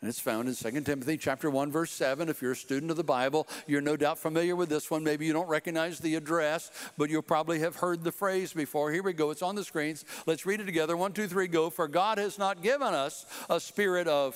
And 0.00 0.08
it's 0.08 0.18
found 0.18 0.48
in 0.48 0.54
2 0.54 0.80
Timothy 0.80 1.16
chapter 1.16 1.48
1 1.48 1.70
verse 1.70 1.90
7. 1.92 2.28
If 2.28 2.42
you're 2.42 2.52
a 2.52 2.56
student 2.56 2.90
of 2.90 2.96
the 2.96 3.04
Bible, 3.04 3.46
you're 3.66 3.82
no 3.82 3.96
doubt 3.96 4.18
familiar 4.18 4.56
with 4.56 4.68
this 4.70 4.90
one. 4.90 5.04
Maybe 5.04 5.26
you 5.26 5.32
don't 5.32 5.48
recognize 5.48 6.00
the 6.00 6.16
address, 6.16 6.70
but 6.96 7.08
you'll 7.08 7.22
probably 7.22 7.60
have 7.60 7.76
heard 7.76 8.02
the 8.02 8.10
phrase 8.10 8.52
before. 8.52 8.90
Here 8.90 9.02
we 9.02 9.12
go. 9.12 9.30
It's 9.30 9.42
on 9.42 9.54
the 9.54 9.64
screens. 9.64 10.04
Let's 10.26 10.46
read 10.46 10.60
it 10.60 10.64
together. 10.64 10.96
One, 10.96 11.12
two, 11.12 11.28
three, 11.28 11.46
go. 11.46 11.70
For 11.70 11.86
God 11.86 12.18
has 12.18 12.36
not 12.38 12.62
given 12.62 12.94
us 12.94 13.26
a 13.48 13.60
spirit 13.60 14.08
of 14.08 14.34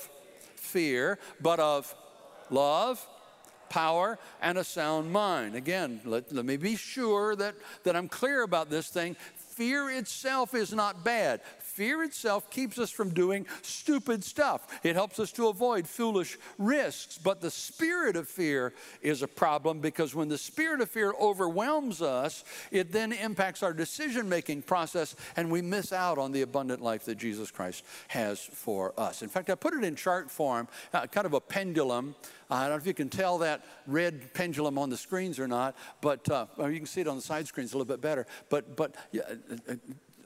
fear, 0.54 1.18
but 1.40 1.58
of 1.58 1.94
love, 2.50 3.04
power, 3.74 4.20
and 4.40 4.56
a 4.56 4.62
sound 4.62 5.10
mind. 5.10 5.56
Again, 5.56 6.00
let, 6.04 6.32
let 6.32 6.44
me 6.44 6.56
be 6.56 6.76
sure 6.76 7.34
that, 7.34 7.56
that 7.82 7.96
I'm 7.96 8.06
clear 8.06 8.44
about 8.44 8.70
this 8.70 8.88
thing. 8.88 9.16
Fear 9.34 9.90
itself 9.90 10.54
is 10.54 10.72
not 10.72 11.02
bad. 11.02 11.40
Fear 11.74 12.04
itself 12.04 12.50
keeps 12.50 12.78
us 12.78 12.92
from 12.92 13.12
doing 13.12 13.46
stupid 13.62 14.22
stuff. 14.22 14.78
It 14.84 14.94
helps 14.94 15.18
us 15.18 15.32
to 15.32 15.48
avoid 15.48 15.88
foolish 15.88 16.38
risks. 16.56 17.18
But 17.18 17.40
the 17.40 17.50
spirit 17.50 18.14
of 18.14 18.28
fear 18.28 18.72
is 19.02 19.22
a 19.22 19.26
problem 19.26 19.80
because 19.80 20.14
when 20.14 20.28
the 20.28 20.38
spirit 20.38 20.80
of 20.80 20.88
fear 20.88 21.12
overwhelms 21.20 22.00
us, 22.00 22.44
it 22.70 22.92
then 22.92 23.12
impacts 23.12 23.64
our 23.64 23.72
decision 23.72 24.28
making 24.28 24.62
process 24.62 25.16
and 25.34 25.50
we 25.50 25.62
miss 25.62 25.92
out 25.92 26.16
on 26.16 26.30
the 26.30 26.42
abundant 26.42 26.80
life 26.80 27.06
that 27.06 27.16
Jesus 27.16 27.50
Christ 27.50 27.84
has 28.06 28.38
for 28.38 28.94
us. 28.96 29.22
In 29.22 29.28
fact, 29.28 29.50
I 29.50 29.56
put 29.56 29.74
it 29.74 29.82
in 29.82 29.96
chart 29.96 30.30
form, 30.30 30.68
uh, 30.92 31.08
kind 31.08 31.26
of 31.26 31.32
a 31.32 31.40
pendulum. 31.40 32.14
I 32.48 32.60
don't 32.60 32.70
know 32.70 32.76
if 32.76 32.86
you 32.86 32.94
can 32.94 33.08
tell 33.08 33.38
that 33.38 33.64
red 33.88 34.32
pendulum 34.32 34.78
on 34.78 34.90
the 34.90 34.96
screens 34.96 35.40
or 35.40 35.48
not, 35.48 35.74
but 36.00 36.30
uh, 36.30 36.46
you 36.60 36.76
can 36.76 36.86
see 36.86 37.00
it 37.00 37.08
on 37.08 37.16
the 37.16 37.22
side 37.22 37.48
screens 37.48 37.72
a 37.72 37.76
little 37.76 37.92
bit 37.92 38.00
better. 38.00 38.28
But, 38.48 38.76
but 38.76 38.94
uh, 39.12 39.34
uh, 39.68 39.74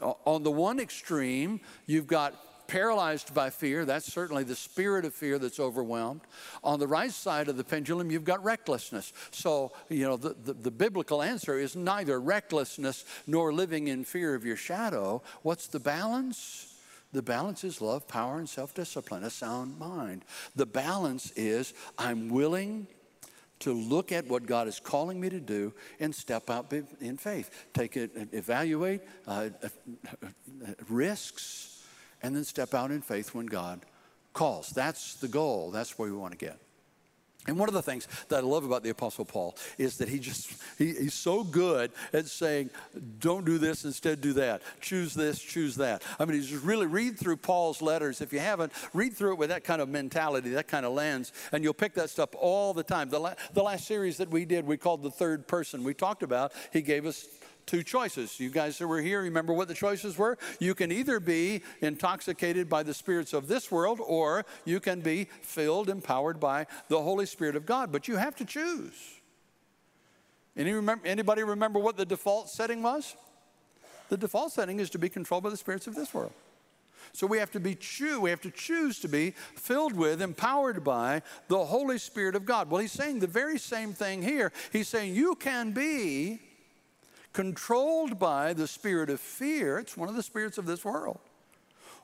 on 0.00 0.42
the 0.42 0.50
one 0.50 0.80
extreme, 0.80 1.60
you've 1.86 2.06
got 2.06 2.34
paralyzed 2.68 3.34
by 3.34 3.50
fear. 3.50 3.84
That's 3.84 4.12
certainly 4.12 4.44
the 4.44 4.54
spirit 4.54 5.04
of 5.04 5.14
fear 5.14 5.38
that's 5.38 5.58
overwhelmed. 5.58 6.20
On 6.62 6.78
the 6.78 6.86
right 6.86 7.10
side 7.10 7.48
of 7.48 7.56
the 7.56 7.64
pendulum, 7.64 8.10
you've 8.10 8.24
got 8.24 8.44
recklessness. 8.44 9.12
So, 9.32 9.72
you 9.88 10.04
know, 10.04 10.16
the, 10.16 10.36
the, 10.44 10.52
the, 10.52 10.70
biblical 10.70 11.22
answer 11.22 11.58
is 11.58 11.74
neither 11.74 12.20
recklessness 12.20 13.04
nor 13.26 13.52
living 13.52 13.88
in 13.88 14.04
fear 14.04 14.34
of 14.34 14.44
your 14.44 14.56
shadow. 14.56 15.22
What's 15.42 15.66
the 15.66 15.80
balance? 15.80 16.76
The 17.12 17.22
balance 17.22 17.64
is 17.64 17.80
love, 17.80 18.06
power, 18.06 18.38
and 18.38 18.48
self 18.48 18.74
discipline, 18.74 19.24
a 19.24 19.30
sound 19.30 19.78
mind. 19.78 20.26
The 20.54 20.66
balance 20.66 21.32
is 21.32 21.72
I'm 21.96 22.28
willing 22.28 22.86
to 23.60 23.72
look 23.72 24.12
at 24.12 24.26
what 24.28 24.46
God 24.46 24.68
is 24.68 24.80
calling 24.80 25.20
me 25.20 25.28
to 25.30 25.40
do 25.40 25.72
and 26.00 26.14
step 26.14 26.50
out 26.50 26.72
in 27.00 27.16
faith. 27.16 27.66
Take 27.74 27.96
it, 27.96 28.12
evaluate 28.32 29.00
uh, 29.26 29.50
risks, 30.88 31.84
and 32.22 32.34
then 32.34 32.44
step 32.44 32.74
out 32.74 32.90
in 32.90 33.02
faith 33.02 33.34
when 33.34 33.46
God 33.46 33.84
calls. 34.32 34.70
That's 34.70 35.14
the 35.14 35.28
goal. 35.28 35.70
That's 35.70 35.98
where 35.98 36.10
we 36.10 36.16
want 36.16 36.32
to 36.32 36.38
get. 36.38 36.58
And 37.46 37.58
one 37.58 37.68
of 37.68 37.74
the 37.74 37.82
things 37.82 38.06
that 38.28 38.36
I 38.36 38.46
love 38.46 38.64
about 38.64 38.82
the 38.82 38.90
Apostle 38.90 39.24
Paul 39.24 39.56
is 39.78 39.96
that 39.98 40.08
he 40.08 40.18
just, 40.18 40.52
he, 40.76 40.92
he's 40.92 41.14
so 41.14 41.42
good 41.42 41.92
at 42.12 42.26
saying, 42.26 42.68
don't 43.20 43.46
do 43.46 43.56
this, 43.56 43.86
instead 43.86 44.20
do 44.20 44.34
that. 44.34 44.60
Choose 44.82 45.14
this, 45.14 45.38
choose 45.38 45.76
that. 45.76 46.02
I 46.18 46.26
mean, 46.26 46.34
he's 46.34 46.48
just 46.48 46.62
really 46.62 46.84
read 46.84 47.18
through 47.18 47.38
Paul's 47.38 47.80
letters. 47.80 48.20
If 48.20 48.34
you 48.34 48.40
haven't, 48.40 48.72
read 48.92 49.14
through 49.14 49.32
it 49.32 49.38
with 49.38 49.48
that 49.48 49.64
kind 49.64 49.80
of 49.80 49.88
mentality, 49.88 50.50
that 50.50 50.68
kind 50.68 50.84
of 50.84 50.92
lens, 50.92 51.32
and 51.52 51.64
you'll 51.64 51.72
pick 51.72 51.94
that 51.94 52.10
stuff 52.10 52.30
all 52.34 52.74
the 52.74 52.82
time. 52.82 53.08
The, 53.08 53.20
la- 53.20 53.34
the 53.54 53.62
last 53.62 53.86
series 53.86 54.18
that 54.18 54.28
we 54.28 54.44
did, 54.44 54.66
we 54.66 54.76
called 54.76 55.02
The 55.02 55.10
Third 55.10 55.48
Person. 55.48 55.84
We 55.84 55.94
talked 55.94 56.22
about, 56.22 56.52
he 56.70 56.82
gave 56.82 57.06
us 57.06 57.26
two 57.68 57.84
choices. 57.84 58.40
You 58.40 58.50
guys 58.50 58.78
that 58.78 58.88
were 58.88 59.00
here, 59.00 59.22
remember 59.22 59.52
what 59.52 59.68
the 59.68 59.74
choices 59.74 60.18
were? 60.18 60.36
You 60.58 60.74
can 60.74 60.90
either 60.90 61.20
be 61.20 61.62
intoxicated 61.80 62.68
by 62.68 62.82
the 62.82 62.94
spirits 62.94 63.32
of 63.32 63.46
this 63.46 63.70
world, 63.70 64.00
or 64.04 64.44
you 64.64 64.80
can 64.80 65.00
be 65.00 65.28
filled, 65.42 65.88
empowered 65.88 66.40
by 66.40 66.66
the 66.88 67.00
Holy 67.00 67.26
Spirit 67.26 67.54
of 67.54 67.66
God. 67.66 67.92
But 67.92 68.08
you 68.08 68.16
have 68.16 68.34
to 68.36 68.44
choose. 68.44 68.94
Any 70.56 70.72
remember, 70.72 71.06
anybody 71.06 71.44
remember 71.44 71.78
what 71.78 71.96
the 71.96 72.06
default 72.06 72.48
setting 72.48 72.82
was? 72.82 73.14
The 74.08 74.16
default 74.16 74.52
setting 74.52 74.80
is 74.80 74.90
to 74.90 74.98
be 74.98 75.08
controlled 75.08 75.44
by 75.44 75.50
the 75.50 75.56
spirits 75.56 75.86
of 75.86 75.94
this 75.94 76.12
world. 76.12 76.32
So 77.12 77.26
we 77.26 77.38
have 77.38 77.50
to 77.52 77.60
be 77.60 77.74
choose, 77.74 78.18
we 78.18 78.30
have 78.30 78.40
to 78.42 78.50
choose 78.50 78.98
to 79.00 79.08
be 79.08 79.30
filled 79.54 79.94
with, 79.94 80.20
empowered 80.20 80.82
by 80.82 81.22
the 81.48 81.64
Holy 81.64 81.98
Spirit 81.98 82.34
of 82.34 82.44
God. 82.44 82.70
Well, 82.70 82.80
he's 82.80 82.92
saying 82.92 83.20
the 83.20 83.26
very 83.26 83.58
same 83.58 83.92
thing 83.92 84.22
here. 84.22 84.52
He's 84.72 84.88
saying 84.88 85.14
you 85.14 85.34
can 85.34 85.72
be 85.72 86.40
controlled 87.38 88.18
by 88.18 88.52
the 88.52 88.66
spirit 88.66 89.08
of 89.08 89.20
fear, 89.20 89.78
it's 89.78 89.96
one 89.96 90.08
of 90.08 90.16
the 90.16 90.22
spirits 90.24 90.58
of 90.58 90.66
this 90.66 90.84
world. 90.84 91.20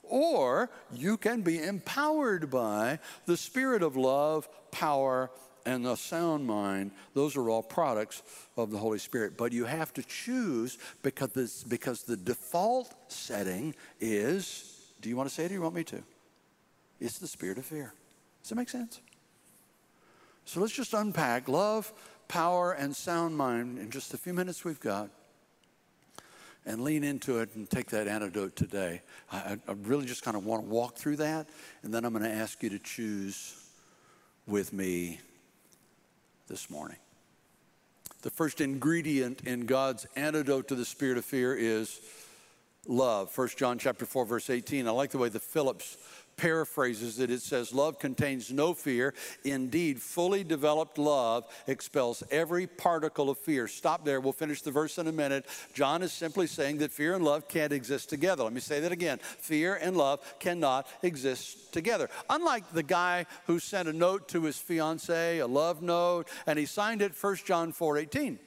Or 0.04 0.70
you 0.92 1.16
can 1.16 1.40
be 1.40 1.60
empowered 1.60 2.52
by 2.52 3.00
the 3.26 3.36
spirit 3.36 3.82
of 3.82 3.96
love, 3.96 4.48
power, 4.70 5.32
and 5.66 5.84
the 5.84 5.96
sound 5.96 6.46
mind. 6.46 6.92
Those 7.14 7.36
are 7.36 7.50
all 7.50 7.64
products 7.64 8.22
of 8.56 8.70
the 8.70 8.78
Holy 8.78 9.00
Spirit. 9.00 9.36
But 9.36 9.50
you 9.50 9.64
have 9.64 9.92
to 9.94 10.04
choose 10.04 10.78
because, 11.02 11.32
this, 11.32 11.64
because 11.64 12.04
the 12.04 12.16
default 12.16 12.94
setting 13.08 13.74
is 13.98 14.70
do 15.00 15.08
you 15.08 15.16
want 15.16 15.28
to 15.28 15.34
say 15.34 15.42
it 15.42 15.46
or 15.46 15.48
do 15.48 15.54
you 15.54 15.62
want 15.62 15.74
me 15.74 15.82
to? 15.82 16.00
It's 17.00 17.18
the 17.18 17.26
spirit 17.26 17.58
of 17.58 17.66
fear. 17.66 17.92
Does 18.42 18.50
that 18.50 18.54
make 18.54 18.68
sense? 18.68 19.00
So 20.44 20.60
let's 20.60 20.72
just 20.72 20.94
unpack 20.94 21.48
love, 21.48 21.92
power, 22.28 22.72
and 22.72 22.94
sound 22.94 23.36
mind 23.36 23.80
in 23.80 23.90
just 23.90 24.14
a 24.14 24.16
few 24.16 24.32
minutes 24.32 24.64
we've 24.64 24.78
got 24.78 25.10
and 26.66 26.82
lean 26.82 27.04
into 27.04 27.38
it 27.40 27.54
and 27.54 27.68
take 27.68 27.90
that 27.90 28.08
antidote 28.08 28.56
today. 28.56 29.02
I, 29.30 29.58
I 29.68 29.72
really 29.82 30.06
just 30.06 30.22
kind 30.22 30.36
of 30.36 30.44
want 30.44 30.62
to 30.64 30.68
walk 30.68 30.96
through 30.96 31.16
that, 31.16 31.48
and 31.82 31.92
then 31.92 32.04
I'm 32.04 32.12
going 32.12 32.24
to 32.24 32.30
ask 32.30 32.62
you 32.62 32.70
to 32.70 32.78
choose 32.78 33.54
with 34.46 34.72
me 34.72 35.20
this 36.48 36.70
morning. 36.70 36.98
The 38.22 38.30
first 38.30 38.60
ingredient 38.60 39.42
in 39.42 39.66
God's 39.66 40.06
antidote 40.16 40.68
to 40.68 40.74
the 40.74 40.84
spirit 40.84 41.18
of 41.18 41.24
fear 41.24 41.54
is 41.54 42.00
love. 42.86 43.36
1 43.36 43.48
John 43.56 43.78
chapter 43.78 44.06
4 44.06 44.24
verse 44.24 44.50
18. 44.50 44.86
I 44.86 44.90
like 44.90 45.10
the 45.10 45.18
way 45.18 45.28
the 45.28 45.40
Phillips 45.40 45.98
paraphrases 46.36 47.18
it. 47.20 47.30
It 47.30 47.42
says, 47.42 47.72
Love 47.72 47.98
contains 47.98 48.52
no 48.52 48.74
fear. 48.74 49.14
Indeed, 49.44 50.00
fully 50.00 50.44
developed 50.44 50.98
love 50.98 51.44
expels 51.66 52.22
every 52.30 52.66
particle 52.66 53.30
of 53.30 53.38
fear. 53.38 53.68
Stop 53.68 54.04
there. 54.04 54.20
We'll 54.20 54.32
finish 54.32 54.62
the 54.62 54.70
verse 54.70 54.98
in 54.98 55.06
a 55.06 55.12
minute. 55.12 55.46
John 55.72 56.02
is 56.02 56.12
simply 56.12 56.46
saying 56.46 56.78
that 56.78 56.92
fear 56.92 57.14
and 57.14 57.24
love 57.24 57.48
can't 57.48 57.72
exist 57.72 58.08
together. 58.08 58.44
Let 58.44 58.52
me 58.52 58.60
say 58.60 58.80
that 58.80 58.92
again. 58.92 59.18
Fear 59.18 59.76
and 59.76 59.96
love 59.96 60.20
cannot 60.38 60.86
exist 61.02 61.72
together. 61.72 62.08
Unlike 62.30 62.72
the 62.72 62.82
guy 62.82 63.26
who 63.46 63.58
sent 63.58 63.88
a 63.88 63.92
note 63.92 64.28
to 64.28 64.42
his 64.44 64.58
fiancee, 64.58 65.38
a 65.38 65.46
love 65.46 65.82
note, 65.82 66.28
and 66.46 66.58
he 66.58 66.66
signed 66.66 67.02
it 67.02 67.12
1 67.20 67.36
John 67.44 67.72
4 67.72 67.98
18. 67.98 68.38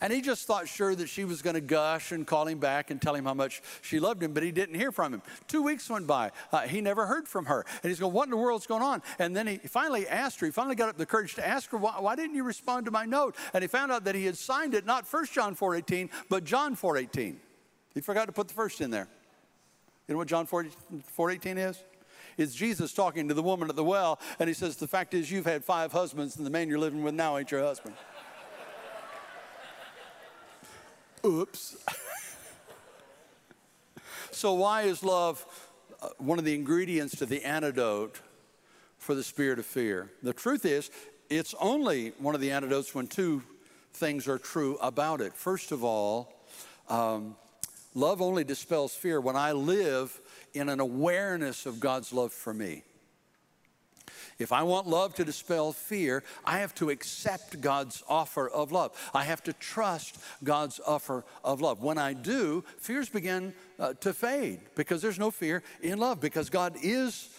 And 0.00 0.12
he 0.12 0.20
just 0.20 0.46
thought 0.46 0.68
sure 0.68 0.94
that 0.94 1.08
she 1.08 1.24
was 1.24 1.42
going 1.42 1.54
to 1.54 1.60
gush 1.60 2.12
and 2.12 2.26
call 2.26 2.46
him 2.46 2.58
back 2.58 2.90
and 2.90 3.00
tell 3.00 3.14
him 3.14 3.24
how 3.24 3.34
much 3.34 3.62
she 3.82 4.00
loved 4.00 4.22
him, 4.22 4.32
but 4.32 4.42
he 4.42 4.52
didn't 4.52 4.74
hear 4.74 4.92
from 4.92 5.14
him. 5.14 5.22
Two 5.48 5.62
weeks 5.62 5.88
went 5.88 6.06
by. 6.06 6.30
Uh, 6.52 6.62
he 6.62 6.80
never 6.80 7.06
heard 7.06 7.28
from 7.28 7.46
her. 7.46 7.64
And 7.82 7.90
he's 7.90 8.00
going, 8.00 8.12
What 8.12 8.24
in 8.24 8.30
the 8.30 8.36
world's 8.36 8.66
going 8.66 8.82
on? 8.82 9.02
And 9.18 9.34
then 9.34 9.46
he 9.46 9.58
finally 9.58 10.06
asked 10.08 10.40
her, 10.40 10.46
he 10.46 10.52
finally 10.52 10.76
got 10.76 10.88
up 10.88 10.96
the 10.96 11.06
courage 11.06 11.34
to 11.36 11.46
ask 11.46 11.70
her, 11.70 11.76
Why, 11.76 11.94
why 11.98 12.16
didn't 12.16 12.36
you 12.36 12.44
respond 12.44 12.86
to 12.86 12.90
my 12.90 13.04
note? 13.04 13.36
And 13.52 13.62
he 13.62 13.68
found 13.68 13.92
out 13.92 14.04
that 14.04 14.14
he 14.14 14.24
had 14.24 14.36
signed 14.36 14.74
it, 14.74 14.86
not 14.86 15.06
1 15.10 15.26
John 15.32 15.56
4.18, 15.56 16.10
but 16.28 16.44
John 16.44 16.76
4.18. 16.76 17.36
He 17.94 18.00
forgot 18.00 18.26
to 18.26 18.32
put 18.32 18.48
the 18.48 18.54
first 18.54 18.80
in 18.80 18.90
there. 18.90 19.08
You 20.06 20.14
know 20.14 20.18
what 20.18 20.28
John 20.28 20.46
4, 20.46 20.64
4.18 21.16 21.56
is? 21.70 21.82
It's 22.36 22.54
Jesus 22.54 22.92
talking 22.92 23.28
to 23.28 23.34
the 23.34 23.42
woman 23.42 23.70
at 23.70 23.76
the 23.76 23.84
well, 23.84 24.20
and 24.38 24.48
he 24.48 24.54
says, 24.54 24.76
The 24.76 24.86
fact 24.86 25.14
is, 25.14 25.30
you've 25.30 25.46
had 25.46 25.64
five 25.64 25.92
husbands, 25.92 26.36
and 26.36 26.44
the 26.44 26.50
man 26.50 26.68
you're 26.68 26.78
living 26.78 27.02
with 27.02 27.14
now 27.14 27.38
ain't 27.38 27.50
your 27.50 27.62
husband. 27.62 27.94
Oops. 31.26 31.76
So, 34.30 34.52
why 34.52 34.82
is 34.82 35.02
love 35.02 35.44
uh, 36.00 36.10
one 36.18 36.38
of 36.38 36.44
the 36.44 36.54
ingredients 36.54 37.16
to 37.16 37.26
the 37.26 37.42
antidote 37.42 38.20
for 38.98 39.16
the 39.16 39.24
spirit 39.24 39.58
of 39.58 39.66
fear? 39.66 40.10
The 40.22 40.32
truth 40.32 40.64
is, 40.64 40.90
it's 41.28 41.54
only 41.58 42.12
one 42.18 42.36
of 42.36 42.40
the 42.40 42.52
antidotes 42.52 42.94
when 42.94 43.08
two 43.08 43.42
things 43.94 44.28
are 44.28 44.38
true 44.38 44.76
about 44.80 45.20
it. 45.20 45.32
First 45.32 45.72
of 45.72 45.82
all, 45.82 46.32
um, 46.88 47.34
love 47.94 48.22
only 48.22 48.44
dispels 48.44 48.94
fear 48.94 49.20
when 49.20 49.34
I 49.34 49.50
live 49.50 50.20
in 50.54 50.68
an 50.68 50.78
awareness 50.78 51.66
of 51.66 51.80
God's 51.80 52.12
love 52.12 52.32
for 52.32 52.54
me. 52.54 52.84
If 54.38 54.52
I 54.52 54.62
want 54.62 54.86
love 54.86 55.14
to 55.14 55.24
dispel 55.24 55.72
fear, 55.72 56.22
I 56.44 56.58
have 56.58 56.74
to 56.76 56.90
accept 56.90 57.60
God's 57.60 58.02
offer 58.08 58.48
of 58.48 58.70
love. 58.70 58.92
I 59.14 59.24
have 59.24 59.42
to 59.44 59.52
trust 59.54 60.18
God's 60.44 60.80
offer 60.86 61.24
of 61.42 61.60
love. 61.60 61.82
When 61.82 61.98
I 61.98 62.12
do, 62.12 62.64
fears 62.78 63.08
begin 63.08 63.54
uh, 63.78 63.94
to 64.00 64.12
fade 64.12 64.60
because 64.74 65.00
there's 65.00 65.18
no 65.18 65.30
fear 65.30 65.62
in 65.82 65.98
love 65.98 66.20
because 66.20 66.50
God 66.50 66.76
is 66.82 67.30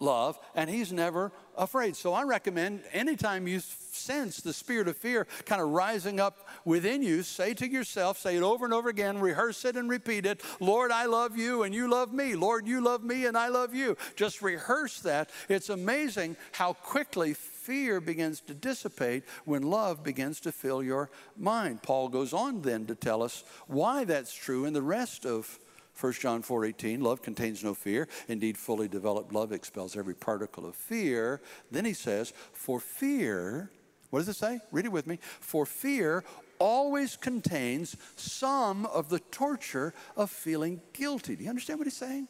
love 0.00 0.38
and 0.54 0.68
He's 0.68 0.92
never 0.92 1.30
afraid. 1.56 1.94
So 1.94 2.12
I 2.12 2.24
recommend 2.24 2.82
anytime 2.92 3.46
you 3.46 3.60
sense 3.60 4.38
the 4.38 4.52
spirit 4.52 4.88
of 4.88 4.96
fear 4.96 5.26
kind 5.44 5.60
of 5.60 5.68
rising 5.68 6.18
up 6.18 6.48
within 6.64 7.02
you, 7.02 7.22
say 7.22 7.54
to 7.54 7.68
yourself, 7.68 8.18
say 8.18 8.36
it 8.36 8.42
over 8.42 8.64
and 8.64 8.74
over 8.74 8.88
again, 8.88 9.18
rehearse 9.18 9.64
it 9.64 9.76
and 9.76 9.88
repeat 9.88 10.26
it. 10.26 10.42
Lord, 10.58 10.90
I 10.90 11.06
love 11.06 11.36
you 11.36 11.62
and 11.62 11.74
you 11.74 11.88
love 11.88 12.12
me. 12.12 12.34
Lord, 12.34 12.66
you 12.66 12.80
love 12.80 13.04
me 13.04 13.26
and 13.26 13.36
I 13.36 13.48
love 13.48 13.74
you. 13.74 13.96
Just 14.16 14.42
rehearse 14.42 15.00
that. 15.00 15.30
It's 15.48 15.68
amazing 15.68 16.36
how 16.52 16.72
quickly 16.72 17.34
fear 17.34 18.00
begins 18.00 18.40
to 18.40 18.54
dissipate 18.54 19.24
when 19.44 19.62
love 19.62 20.02
begins 20.02 20.40
to 20.40 20.52
fill 20.52 20.82
your 20.82 21.10
mind. 21.36 21.82
Paul 21.82 22.08
goes 22.08 22.32
on 22.32 22.62
then 22.62 22.86
to 22.86 22.94
tell 22.94 23.22
us 23.22 23.44
why 23.66 24.04
that's 24.04 24.32
true 24.32 24.64
in 24.64 24.72
the 24.72 24.82
rest 24.82 25.26
of 25.26 25.58
1 26.00 26.12
John 26.14 26.42
4:18, 26.42 27.02
love 27.02 27.20
contains 27.20 27.62
no 27.62 27.74
fear. 27.74 28.08
Indeed, 28.28 28.56
fully 28.56 28.88
developed 28.88 29.32
love 29.32 29.52
expels 29.52 29.96
every 29.96 30.14
particle 30.14 30.64
of 30.66 30.74
fear. 30.74 31.42
Then 31.70 31.84
he 31.84 31.92
says, 31.92 32.32
for 32.52 32.80
fear, 32.80 33.70
what 34.08 34.20
does 34.20 34.28
it 34.28 34.36
say? 34.36 34.60
Read 34.72 34.86
it 34.86 34.92
with 34.92 35.06
me. 35.06 35.18
For 35.40 35.66
fear 35.66 36.24
always 36.58 37.16
contains 37.16 37.96
some 38.16 38.86
of 38.86 39.08
the 39.08 39.18
torture 39.18 39.94
of 40.16 40.30
feeling 40.30 40.80
guilty. 40.92 41.36
Do 41.36 41.44
you 41.44 41.50
understand 41.50 41.78
what 41.78 41.86
he's 41.86 41.96
saying? 41.96 42.28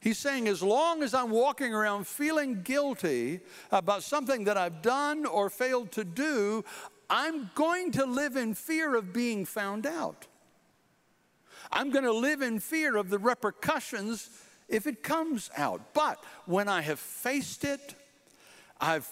He's 0.00 0.18
saying, 0.18 0.48
as 0.48 0.62
long 0.62 1.02
as 1.02 1.12
I'm 1.12 1.30
walking 1.30 1.74
around 1.74 2.06
feeling 2.06 2.62
guilty 2.62 3.40
about 3.70 4.02
something 4.02 4.44
that 4.44 4.56
I've 4.56 4.80
done 4.80 5.26
or 5.26 5.50
failed 5.50 5.92
to 5.92 6.04
do, 6.04 6.64
I'm 7.10 7.50
going 7.54 7.92
to 7.92 8.06
live 8.06 8.36
in 8.36 8.54
fear 8.54 8.96
of 8.96 9.12
being 9.12 9.44
found 9.44 9.86
out. 9.86 10.26
I'm 11.72 11.90
going 11.90 12.04
to 12.04 12.12
live 12.12 12.42
in 12.42 12.58
fear 12.60 12.96
of 12.96 13.10
the 13.10 13.18
repercussions 13.18 14.28
if 14.68 14.86
it 14.86 15.02
comes 15.02 15.50
out. 15.56 15.94
But 15.94 16.22
when 16.46 16.68
I 16.68 16.80
have 16.80 16.98
faced 16.98 17.64
it, 17.64 17.94
I've 18.80 19.08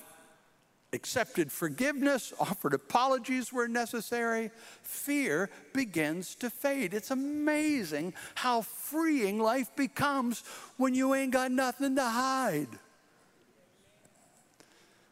accepted 0.93 1.53
forgiveness, 1.53 2.33
offered 2.41 2.75
apologies 2.75 3.53
where 3.53 3.69
necessary, 3.69 4.51
fear 4.83 5.51
begins 5.73 6.35
to 6.37 6.51
fade. 6.51 6.95
It's 6.95 7.11
amazing 7.11 8.15
how 8.35 8.63
freeing 8.63 9.39
life 9.39 9.75
becomes 9.77 10.43
when 10.77 10.95
you 10.95 11.15
ain't 11.15 11.33
got 11.33 11.51
nothing 11.53 11.97
to 11.97 12.05
hide. 12.05 12.69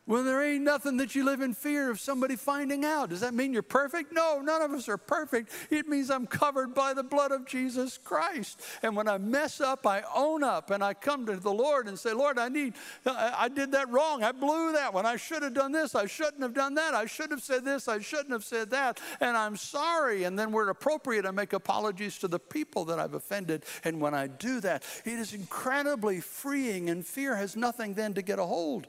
Well, 0.09 0.23
there 0.23 0.41
ain't 0.41 0.63
nothing 0.63 0.99
that 0.99 1.17
you 1.17 1.25
live 1.25 1.41
in 1.41 1.53
fear 1.53 1.91
of 1.91 1.99
somebody 1.99 2.37
finding 2.37 2.85
out. 2.85 3.11
Does 3.11 3.23
that 3.23 3.35
mean 3.35 3.53
you're 3.53 3.63
perfect? 3.63 4.13
No, 4.13 4.41
none 4.41 4.63
of 4.63 4.71
us 4.71 4.89
are 4.89 4.97
perfect. 4.97 5.51
It 5.69 5.89
means 5.89 6.13
I'm 6.13 6.29
covered 6.29 6.75
by 6.77 6.95
the 6.95 7.03
blood 7.03 7.33
of 7.33 7.45
Jesus 7.45 7.99
Christ. 7.99 8.63
And 8.85 8.95
when 8.95 9.09
I 9.09 9.19
mess 9.19 9.61
up, 9.61 9.85
I 9.85 10.05
own 10.15 10.45
up 10.45 10.71
and 10.71 10.85
I 10.85 10.95
come 10.95 11.27
to 11.27 11.35
the 11.35 11.53
Lord 11.53 11.89
and 11.89 11.99
say, 11.99 12.13
Lord, 12.13 12.39
I 12.39 12.49
need, 12.49 12.75
I 13.05 13.49
did 13.49 13.73
that 13.73 13.89
wrong. 13.91 14.23
I 14.23 14.31
blew 14.31 14.75
that 14.75 14.95
one. 14.95 15.07
I 15.07 15.17
should 15.17 15.43
have 15.43 15.55
done 15.55 15.73
this. 15.73 15.97
I 15.97 16.07
shouldn't 16.07 16.43
have 16.43 16.55
done 16.55 16.75
that. 16.75 16.95
I 16.95 17.07
should 17.07 17.33
have 17.33 17.43
said 17.43 17.65
this. 17.65 17.89
I 17.89 17.99
shouldn't 17.99 18.31
have 18.31 18.45
said 18.45 18.71
that. 18.71 19.01
And 19.21 19.37
I'm 19.37 19.57
sorry. 19.57 20.23
And 20.23 20.39
then 20.39 20.53
where 20.53 20.69
appropriate, 20.69 21.27
I 21.27 21.33
make 21.33 21.53
apologies 21.53 22.17
to 22.19 22.29
the 22.29 22.39
people 22.39 22.85
that 22.85 23.01
I've 23.01 23.15
offended. 23.15 23.65
And 23.83 24.01
when 24.01 24.15
I 24.15 24.29
do 24.29 24.61
that, 24.61 24.85
it 25.05 25.15
is 25.15 25.35
incredibly 25.35 26.21
freeing, 26.21 26.91
and 26.91 27.05
fear 27.05 27.35
has 27.35 27.57
nothing 27.57 27.95
then 27.95 28.15
to 28.15 28.23
get 28.23 28.39
a 28.39 28.45
hold 28.45 28.87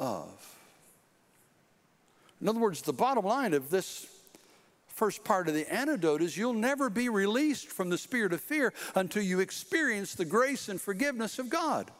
of. 0.00 0.56
In 2.40 2.48
other 2.48 2.58
words, 2.58 2.82
the 2.82 2.92
bottom 2.92 3.24
line 3.24 3.54
of 3.54 3.70
this 3.70 4.06
first 4.88 5.22
part 5.24 5.48
of 5.48 5.54
the 5.54 5.72
antidote 5.72 6.22
is 6.22 6.36
you'll 6.36 6.52
never 6.52 6.90
be 6.90 7.08
released 7.08 7.68
from 7.68 7.90
the 7.90 7.98
spirit 7.98 8.32
of 8.32 8.40
fear 8.40 8.72
until 8.94 9.22
you 9.22 9.40
experience 9.40 10.14
the 10.14 10.24
grace 10.24 10.68
and 10.68 10.80
forgiveness 10.80 11.38
of 11.38 11.48
God. 11.48 11.90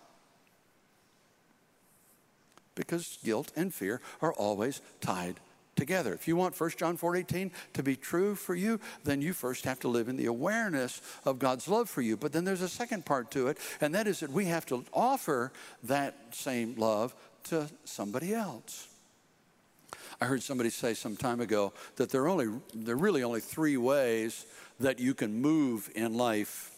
Because 2.74 3.18
guilt 3.22 3.52
and 3.54 3.72
fear 3.72 4.00
are 4.20 4.32
always 4.32 4.80
tied 5.00 5.40
together. 5.76 6.12
If 6.12 6.28
you 6.28 6.36
want 6.36 6.54
1 6.54 6.78
John 6.78 6.96
4:18 6.96 7.50
to 7.72 7.82
be 7.82 7.96
true 7.96 8.34
for 8.34 8.54
you, 8.54 8.78
then 9.04 9.22
you 9.22 9.32
first 9.32 9.64
have 9.64 9.80
to 9.80 9.88
live 9.88 10.08
in 10.08 10.16
the 10.16 10.26
awareness 10.26 11.00
of 11.24 11.38
God's 11.38 11.68
love 11.68 11.88
for 11.88 12.02
you. 12.02 12.16
But 12.16 12.32
then 12.32 12.44
there's 12.44 12.60
a 12.60 12.68
second 12.68 13.06
part 13.06 13.30
to 13.32 13.48
it, 13.48 13.58
and 13.80 13.94
that 13.94 14.06
is 14.06 14.20
that 14.20 14.30
we 14.30 14.44
have 14.46 14.66
to 14.66 14.84
offer 14.92 15.52
that 15.82 16.34
same 16.34 16.74
love 16.76 17.14
to 17.44 17.68
somebody 17.84 18.34
else. 18.34 18.88
I 20.20 20.26
heard 20.26 20.42
somebody 20.42 20.70
say 20.70 20.94
some 20.94 21.16
time 21.16 21.40
ago 21.40 21.72
that 21.96 22.10
there 22.10 22.22
are, 22.22 22.28
only, 22.28 22.48
there 22.74 22.94
are 22.94 22.98
really 22.98 23.22
only 23.22 23.40
three 23.40 23.76
ways 23.76 24.44
that 24.78 24.98
you 24.98 25.14
can 25.14 25.40
move 25.40 25.90
in 25.94 26.14
life. 26.14 26.72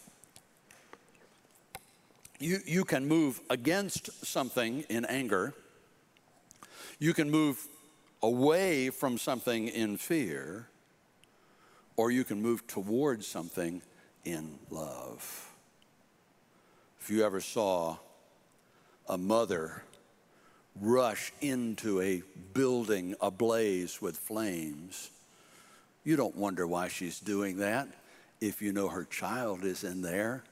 You, 2.38 2.58
you 2.64 2.84
can 2.84 3.06
move 3.06 3.40
against 3.50 4.24
something 4.24 4.84
in 4.88 5.04
anger, 5.04 5.54
you 6.98 7.14
can 7.14 7.30
move 7.30 7.66
away 8.22 8.90
from 8.90 9.18
something 9.18 9.68
in 9.68 9.96
fear, 9.96 10.68
or 11.96 12.10
you 12.10 12.24
can 12.24 12.40
move 12.40 12.66
towards 12.66 13.26
something 13.26 13.82
in 14.24 14.58
love. 14.70 15.50
If 17.00 17.10
you 17.10 17.24
ever 17.24 17.40
saw 17.40 17.96
a 19.08 19.18
mother 19.18 19.82
rush 20.80 21.32
into 21.40 22.00
a 22.00 22.22
building 22.54 23.14
ablaze 23.20 24.00
with 24.00 24.16
flames, 24.16 25.10
you 26.04 26.16
don't 26.16 26.36
wonder 26.36 26.66
why 26.66 26.88
she's 26.88 27.20
doing 27.20 27.58
that 27.58 27.88
if 28.40 28.60
you 28.60 28.72
know 28.72 28.88
her 28.88 29.04
child 29.04 29.64
is 29.64 29.84
in 29.84 30.02
there. 30.02 30.42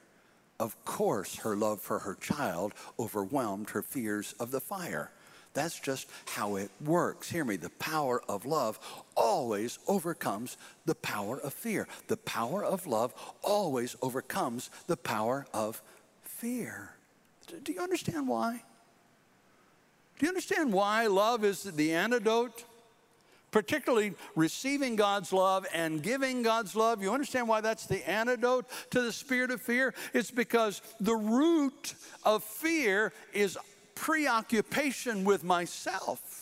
Of 0.59 0.83
course, 0.85 1.35
her 1.37 1.55
love 1.55 1.81
for 1.81 1.99
her 1.99 2.15
child 2.15 2.73
overwhelmed 2.99 3.71
her 3.71 3.81
fears 3.81 4.33
of 4.39 4.51
the 4.51 4.61
fire. 4.61 5.11
That's 5.53 5.79
just 5.79 6.07
how 6.27 6.55
it 6.55 6.71
works. 6.85 7.29
Hear 7.29 7.43
me. 7.43 7.57
The 7.57 7.71
power 7.71 8.21
of 8.29 8.45
love 8.45 8.79
always 9.15 9.79
overcomes 9.87 10.55
the 10.85 10.95
power 10.95 11.39
of 11.39 11.53
fear. 11.53 11.87
The 12.07 12.17
power 12.17 12.63
of 12.63 12.87
love 12.87 13.13
always 13.43 13.97
overcomes 14.01 14.69
the 14.87 14.95
power 14.95 15.45
of 15.53 15.81
fear. 16.23 16.91
Do 17.63 17.73
you 17.73 17.81
understand 17.81 18.27
why? 18.27 18.63
Do 20.21 20.27
you 20.27 20.29
understand 20.29 20.71
why 20.71 21.07
love 21.07 21.43
is 21.43 21.63
the 21.63 21.93
antidote? 21.93 22.65
Particularly 23.49 24.13
receiving 24.35 24.95
God's 24.95 25.33
love 25.33 25.65
and 25.73 26.03
giving 26.03 26.43
God's 26.43 26.75
love. 26.75 27.01
You 27.01 27.11
understand 27.11 27.47
why 27.47 27.61
that's 27.61 27.87
the 27.87 28.07
antidote 28.07 28.67
to 28.91 29.01
the 29.01 29.11
spirit 29.11 29.49
of 29.49 29.63
fear? 29.63 29.95
It's 30.13 30.29
because 30.29 30.83
the 30.99 31.15
root 31.15 31.95
of 32.21 32.43
fear 32.43 33.13
is 33.33 33.57
preoccupation 33.95 35.23
with 35.23 35.43
myself. 35.43 36.40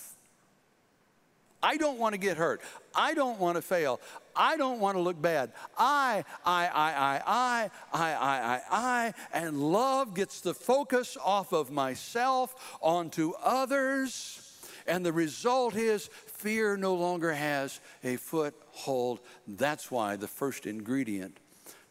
I 1.61 1.77
don't 1.77 1.99
want 1.99 2.13
to 2.13 2.19
get 2.19 2.37
hurt. 2.37 2.61
I 2.95 3.13
don't 3.13 3.39
want 3.39 3.57
to 3.57 3.61
fail. 3.61 3.99
I 4.35 4.55
don't 4.55 4.79
want 4.79 4.95
to 4.95 5.01
look 5.01 5.21
bad. 5.21 5.51
I, 5.77 6.23
I, 6.45 6.67
I, 6.67 6.91
I, 6.93 7.21
I, 7.25 7.69
I, 7.93 8.13
I, 8.13 8.15
I, 8.15 8.61
I, 8.71 9.13
and 9.33 9.59
love 9.71 10.13
gets 10.13 10.41
the 10.41 10.53
focus 10.53 11.17
off 11.21 11.51
of 11.51 11.71
myself 11.71 12.77
onto 12.81 13.33
others. 13.43 14.45
And 14.87 15.05
the 15.05 15.13
result 15.13 15.75
is 15.75 16.09
fear 16.25 16.77
no 16.77 16.95
longer 16.95 17.33
has 17.33 17.81
a 18.03 18.15
foothold. 18.15 19.19
That's 19.47 19.91
why 19.91 20.15
the 20.15 20.27
first 20.27 20.65
ingredient 20.65 21.37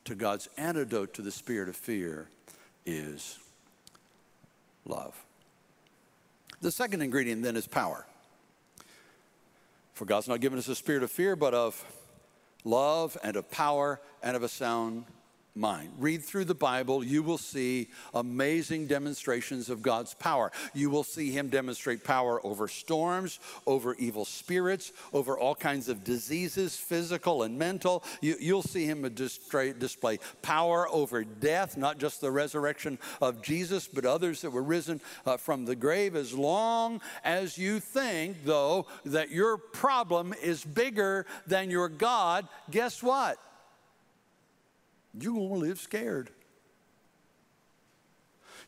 to 0.07 0.15
God's 0.15 0.49
antidote 0.57 1.13
to 1.15 1.23
the 1.23 1.31
spirit 1.31 1.69
of 1.69 1.77
fear 1.77 2.29
is 2.87 3.39
love. 4.87 5.23
The 6.63 6.71
second 6.71 7.03
ingredient 7.03 7.43
then 7.43 7.57
is 7.57 7.67
power. 7.67 8.07
For 9.99 10.05
God's 10.05 10.29
not 10.29 10.41
given 10.41 10.61
us 10.61 10.69
a 10.69 10.77
spirit 10.77 11.03
of 11.03 11.11
fear, 11.11 11.35
but 11.35 11.55
of 11.55 11.85
love 12.63 13.19
and 13.25 13.35
of 13.35 13.51
power 13.51 14.01
and 14.23 14.37
of 14.37 14.45
a 14.45 14.49
sound 14.49 15.07
mind. 15.59 15.93
Read 15.99 16.25
through 16.25 16.45
the 16.45 16.55
Bible, 16.55 17.05
you 17.05 17.23
will 17.23 17.39
see 17.39 17.89
amazing 18.15 18.87
demonstrations 18.87 19.69
of 19.69 19.83
God's 19.83 20.15
power. 20.15 20.53
You 20.75 20.91
will 20.91 21.05
see 21.05 21.31
Him 21.31 21.49
demonstrate 21.49 22.05
power 22.05 22.45
over 22.47 22.69
storms, 22.69 23.41
over 23.67 23.95
evil 23.97 24.25
spirits, 24.25 24.93
over 25.13 25.39
all 25.39 25.55
kinds 25.55 25.89
of 25.89 26.05
diseases, 26.05 26.77
physical 26.77 27.43
and 27.43 27.59
mental. 27.59 28.05
You, 28.21 28.55
will 28.55 28.63
see 28.63 28.87
Him 28.87 29.03
display, 29.15 29.73
display 29.73 30.19
power 30.43 30.89
over 30.89 31.25
death, 31.25 31.77
not 31.77 31.99
just 31.99 32.21
the 32.21 32.31
resurrection 32.31 32.99
of 33.21 33.43
Jesus, 33.43 33.89
but 33.89 34.05
others 34.05 34.43
that 34.43 34.51
were 34.51 34.63
risen 34.63 35.01
uh, 35.27 35.37
from 35.37 35.65
the 35.65 35.77
grave. 35.77 36.15
As 36.15 36.33
long 36.33 37.01
as 37.25 37.59
you 37.59 37.81
think, 37.81 38.45
though, 38.45 38.87
that 39.05 39.31
your 39.31 39.59
problem 39.59 40.35
is 40.43 40.65
bigger 40.65 41.27
than 41.47 41.71
your 41.71 41.89
God, 41.89 42.49
guess 42.71 43.03
what? 43.03 43.39
You're 45.23 45.35
going 45.35 45.49
to 45.49 45.55
live 45.55 45.81
scared. 45.81 46.31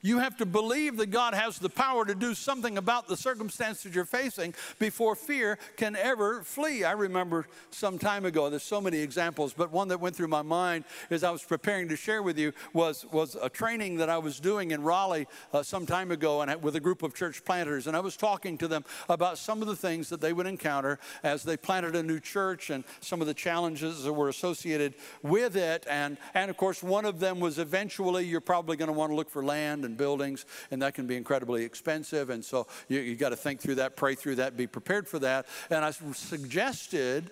You 0.03 0.19
have 0.19 0.37
to 0.39 0.47
believe 0.47 0.97
that 0.97 1.11
God 1.11 1.35
has 1.35 1.59
the 1.59 1.69
power 1.69 2.07
to 2.07 2.15
do 2.15 2.35
something 2.35 2.79
about 2.79 3.07
the 3.07 3.17
circumstances 3.17 3.95
you're 3.95 4.07
facing 4.07 4.55
before 4.79 5.15
fear 5.15 5.59
can 5.77 5.95
ever 5.95 6.43
flee. 6.43 6.85
I 6.85 6.93
remember 6.93 7.47
some 7.71 7.99
time 7.99 8.25
ago, 8.25 8.49
there's 8.49 8.63
so 8.63 8.81
many 8.81 8.99
examples, 8.99 9.53
but 9.53 9.71
one 9.71 9.89
that 9.89 10.01
went 10.01 10.17
through 10.17 10.29
my 10.29 10.41
mind 10.43 10.85
as 11.11 11.23
I 11.23 11.31
was 11.31 11.43
preparing 11.43 11.89
to 11.89 11.97
share 11.97 12.23
with 12.23 12.39
you 12.39 12.53
was, 12.73 13.05
was 13.13 13.37
a 13.41 13.51
training 13.51 13.97
that 13.97 14.09
I 14.09 14.17
was 14.17 14.41
doing 14.41 14.71
in 14.71 14.83
Raleigh 14.83 15.27
uh, 15.53 15.63
some 15.63 15.85
time 15.85 16.11
ago 16.11 16.41
and 16.41 16.63
with 16.63 16.77
a 16.77 16.81
group 16.81 17.03
of 17.03 17.15
church 17.15 17.45
planters. 17.45 17.87
And 17.87 17.95
I 17.95 18.01
was 18.01 18.17
talking 18.17 18.57
to 18.59 18.69
them 18.69 18.85
about 19.11 19.37
some 19.37 19.61
of 19.61 19.69
the 19.69 19.77
things 19.77 20.09
that 20.09 20.23
they 20.23 20.33
would 20.33 20.47
encounter 20.47 20.99
as 21.23 21.43
they 21.43 21.59
planted 21.59 21.95
a 21.95 22.03
new 22.03 22.21
church 22.21 22.71
and 22.71 22.85
some 23.01 23.21
of 23.21 23.27
the 23.27 23.35
challenges 23.35 24.05
that 24.05 24.13
were 24.13 24.31
associated 24.31 24.95
with 25.23 25.57
it. 25.57 25.87
And, 25.91 26.17
and 26.33 26.51
of 26.51 26.57
course, 26.57 26.83
one 26.83 27.05
of 27.05 27.21
them 27.21 27.39
was 27.39 27.59
eventually 27.59 28.25
you're 28.25 28.41
probably 28.41 28.79
going 28.79 28.89
to 28.89 28.95
want 28.95 29.11
to 29.11 29.17
look 29.17 29.29
for 29.29 29.45
land 29.45 29.90
buildings, 29.95 30.47
and 30.71 30.83
that 30.83 30.95
can 30.95 31.07
be 31.07 31.17
incredibly 31.17 31.65
expensive. 31.65 32.31
And 32.31 32.45
so 32.45 32.67
you, 32.89 33.01
you 33.01 33.17
got 33.17 33.31
to 33.31 33.37
think 33.37 33.61
through 33.61 33.77
that, 33.77 33.97
pray 33.97 34.15
through 34.15 34.37
that, 34.37 34.57
be 34.57 34.67
prepared 34.67 35.09
for 35.09 35.19
that. 35.21 35.47
And 35.71 35.85
I 35.85 35.91
suggested 35.91 37.31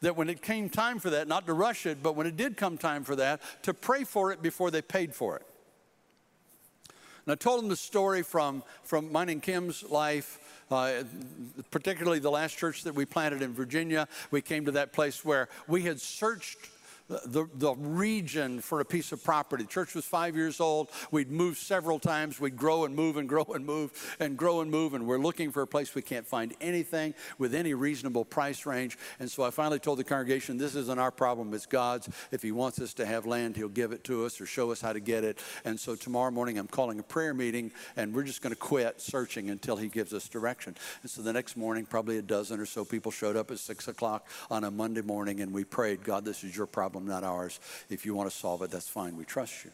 that 0.00 0.16
when 0.16 0.28
it 0.28 0.42
came 0.42 0.68
time 0.68 0.98
for 0.98 1.10
that, 1.10 1.28
not 1.28 1.46
to 1.46 1.54
rush 1.54 1.86
it, 1.86 2.02
but 2.02 2.14
when 2.14 2.26
it 2.26 2.36
did 2.36 2.56
come 2.56 2.76
time 2.76 3.04
for 3.04 3.16
that, 3.16 3.40
to 3.62 3.72
pray 3.72 4.04
for 4.04 4.32
it 4.32 4.42
before 4.42 4.70
they 4.70 4.82
paid 4.82 5.14
for 5.14 5.36
it. 5.36 5.46
And 7.26 7.32
I 7.32 7.36
told 7.36 7.60
them 7.60 7.68
the 7.68 7.76
story 7.76 8.22
from, 8.22 8.62
from 8.82 9.10
mine 9.10 9.30
and 9.30 9.42
Kim's 9.42 9.82
life. 9.82 10.40
Uh, 10.70 11.04
particularly 11.70 12.18
the 12.18 12.30
last 12.30 12.56
church 12.56 12.84
that 12.84 12.94
we 12.94 13.04
planted 13.04 13.42
in 13.42 13.52
Virginia, 13.52 14.08
we 14.30 14.40
came 14.40 14.64
to 14.64 14.72
that 14.72 14.94
place 14.94 15.22
where 15.22 15.48
we 15.68 15.82
had 15.82 16.00
searched 16.00 16.56
the, 17.08 17.46
the 17.54 17.74
region 17.74 18.60
for 18.60 18.80
a 18.80 18.84
piece 18.84 19.12
of 19.12 19.22
property. 19.22 19.64
The 19.64 19.68
church 19.68 19.94
was 19.94 20.06
five 20.06 20.36
years 20.36 20.58
old. 20.58 20.88
We'd 21.10 21.30
moved 21.30 21.58
several 21.58 21.98
times. 21.98 22.40
We'd 22.40 22.56
grow 22.56 22.84
and 22.84 22.96
move 22.96 23.18
and 23.18 23.28
grow 23.28 23.44
and 23.54 23.66
move 23.66 24.16
and 24.18 24.38
grow 24.38 24.60
and 24.62 24.70
move. 24.70 24.94
And 24.94 25.06
we're 25.06 25.18
looking 25.18 25.52
for 25.52 25.62
a 25.62 25.66
place 25.66 25.94
we 25.94 26.02
can't 26.02 26.26
find 26.26 26.54
anything 26.62 27.14
with 27.38 27.54
any 27.54 27.74
reasonable 27.74 28.24
price 28.24 28.64
range. 28.64 28.96
And 29.20 29.30
so 29.30 29.42
I 29.42 29.50
finally 29.50 29.78
told 29.78 29.98
the 29.98 30.04
congregation, 30.04 30.56
this 30.56 30.74
isn't 30.74 30.98
our 30.98 31.10
problem, 31.10 31.52
it's 31.52 31.66
God's. 31.66 32.08
If 32.30 32.42
He 32.42 32.52
wants 32.52 32.80
us 32.80 32.94
to 32.94 33.04
have 33.04 33.26
land, 33.26 33.56
He'll 33.56 33.68
give 33.68 33.92
it 33.92 34.02
to 34.04 34.24
us 34.24 34.40
or 34.40 34.46
show 34.46 34.72
us 34.72 34.80
how 34.80 34.94
to 34.94 35.00
get 35.00 35.24
it. 35.24 35.38
And 35.66 35.78
so 35.78 35.96
tomorrow 35.96 36.30
morning, 36.30 36.58
I'm 36.58 36.68
calling 36.68 36.98
a 36.98 37.02
prayer 37.02 37.34
meeting, 37.34 37.70
and 37.96 38.14
we're 38.14 38.24
just 38.24 38.40
going 38.40 38.54
to 38.54 38.60
quit 38.60 39.00
searching 39.00 39.50
until 39.50 39.76
He 39.76 39.88
gives 39.88 40.14
us 40.14 40.26
direction. 40.26 40.74
And 41.02 41.10
so 41.10 41.20
the 41.20 41.32
next 41.34 41.56
morning, 41.56 41.84
probably 41.84 42.16
a 42.16 42.22
dozen 42.22 42.60
or 42.60 42.66
so 42.66 42.84
people 42.84 43.12
showed 43.12 43.36
up 43.36 43.50
at 43.50 43.58
six 43.58 43.88
o'clock 43.88 44.26
on 44.50 44.64
a 44.64 44.70
Monday 44.70 45.02
morning, 45.02 45.40
and 45.40 45.52
we 45.52 45.64
prayed, 45.64 46.02
God, 46.02 46.24
this 46.24 46.44
is 46.44 46.56
your 46.56 46.66
problem 46.66 46.93
problem, 46.94 47.10
not 47.10 47.24
ours. 47.24 47.58
If 47.90 48.06
you 48.06 48.14
want 48.14 48.30
to 48.30 48.36
solve 48.36 48.62
it, 48.62 48.70
that's 48.70 48.88
fine. 48.88 49.16
We 49.16 49.24
trust 49.24 49.64
you. 49.64 49.72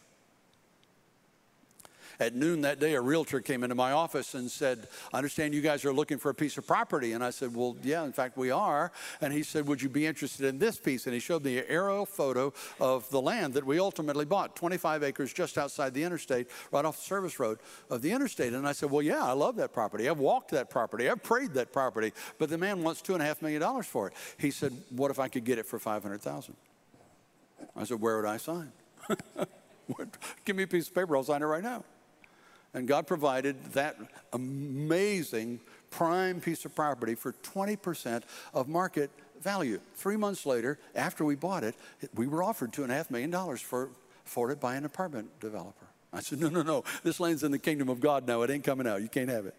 At 2.19 2.35
noon 2.35 2.61
that 2.63 2.81
day, 2.81 2.95
a 2.95 3.01
realtor 3.01 3.41
came 3.41 3.63
into 3.63 3.75
my 3.75 3.93
office 3.93 4.35
and 4.35 4.51
said, 4.51 4.89
I 5.11 5.17
understand 5.17 5.55
you 5.55 5.63
guys 5.63 5.87
are 5.87 5.93
looking 5.93 6.19
for 6.19 6.29
a 6.29 6.35
piece 6.35 6.59
of 6.59 6.67
property. 6.67 7.13
And 7.13 7.25
I 7.25 7.31
said, 7.31 7.55
Well, 7.55 7.77
yeah, 7.83 8.05
in 8.05 8.13
fact, 8.13 8.37
we 8.37 8.51
are. 8.51 8.93
And 9.23 9.33
he 9.33 9.43
said, 9.43 9.67
Would 9.67 9.81
you 9.81 9.89
be 9.89 10.05
interested 10.05 10.45
in 10.45 10.59
this 10.59 10.77
piece? 10.77 11.07
And 11.07 11.15
he 11.15 11.21
showed 11.21 11.43
me 11.43 11.57
an 11.59 11.65
aerial 11.67 12.05
photo 12.05 12.53
of 12.79 13.09
the 13.09 13.23
land 13.23 13.55
that 13.55 13.65
we 13.65 13.79
ultimately 13.79 14.27
bought 14.27 14.55
25 14.55 15.03
acres 15.03 15.33
just 15.33 15.57
outside 15.57 15.95
the 15.95 16.03
interstate, 16.03 16.49
right 16.73 16.85
off 16.85 16.97
the 16.97 17.05
service 17.05 17.41
road 17.41 17.59
of 17.89 18.03
the 18.03 18.13
interstate. 18.13 18.53
And 18.53 18.69
I 18.69 18.73
said, 18.73 18.91
Well, 18.91 19.03
yeah, 19.03 19.25
I 19.25 19.33
love 19.33 19.57
that 19.57 19.73
property. 19.73 20.07
I've 20.07 20.19
walked 20.19 20.51
that 20.51 20.69
property. 20.69 21.09
I've 21.09 21.23
prayed 21.23 21.55
that 21.55 21.73
property. 21.73 22.13
But 22.39 22.51
the 22.51 22.59
man 22.59 22.83
wants 22.83 23.01
$2.5 23.01 23.41
million 23.41 23.83
for 23.83 24.09
it. 24.09 24.15
He 24.37 24.51
said, 24.51 24.75
What 24.91 25.11
if 25.11 25.19
I 25.19 25.29
could 25.29 25.45
get 25.45 25.59
it 25.59 25.65
for 25.65 25.79
500000 25.79 26.55
I 27.77 27.85
said, 27.85 28.01
Where 28.01 28.17
would 28.17 28.27
I 28.27 28.37
sign? 28.37 28.73
Give 30.45 30.57
me 30.57 30.63
a 30.65 30.67
piece 30.67 30.89
of 30.89 30.95
paper, 30.95 31.17
I'll 31.17 31.25
sign 31.25 31.43
it 31.43 31.47
right 31.47 31.63
now. 31.63 31.85
And 32.73 32.87
God 32.87 33.07
provided 33.07 33.73
that 33.73 33.97
amazing 34.33 35.61
prime 35.91 36.41
piece 36.41 36.65
of 36.65 36.75
property 36.75 37.15
for 37.15 37.33
20% 37.33 38.23
of 38.55 38.69
market 38.69 39.11
value. 39.41 39.81
Three 39.95 40.17
months 40.17 40.47
later, 40.47 40.79
after 40.95 41.25
we 41.25 41.35
bought 41.35 41.65
it, 41.65 41.75
we 42.15 42.27
were 42.27 42.43
offered 42.43 42.73
$2.5 42.73 43.11
million 43.11 43.57
for, 43.57 43.91
for 44.25 44.51
it 44.51 44.61
by 44.61 44.77
an 44.77 44.85
apartment 44.85 45.29
developer. 45.41 45.87
I 46.13 46.21
said, 46.21 46.41
No, 46.41 46.49
no, 46.49 46.63
no. 46.63 46.85
This 47.03 47.21
land's 47.21 47.43
in 47.43 47.53
the 47.53 47.59
kingdom 47.59 47.89
of 47.89 48.01
God 48.01 48.27
now. 48.27 48.43
It 48.43 48.51
ain't 48.51 48.65
coming 48.65 48.87
out. 48.87 49.03
You 49.03 49.09
can't 49.09 49.29
have 49.29 49.47
it. 49.47 49.55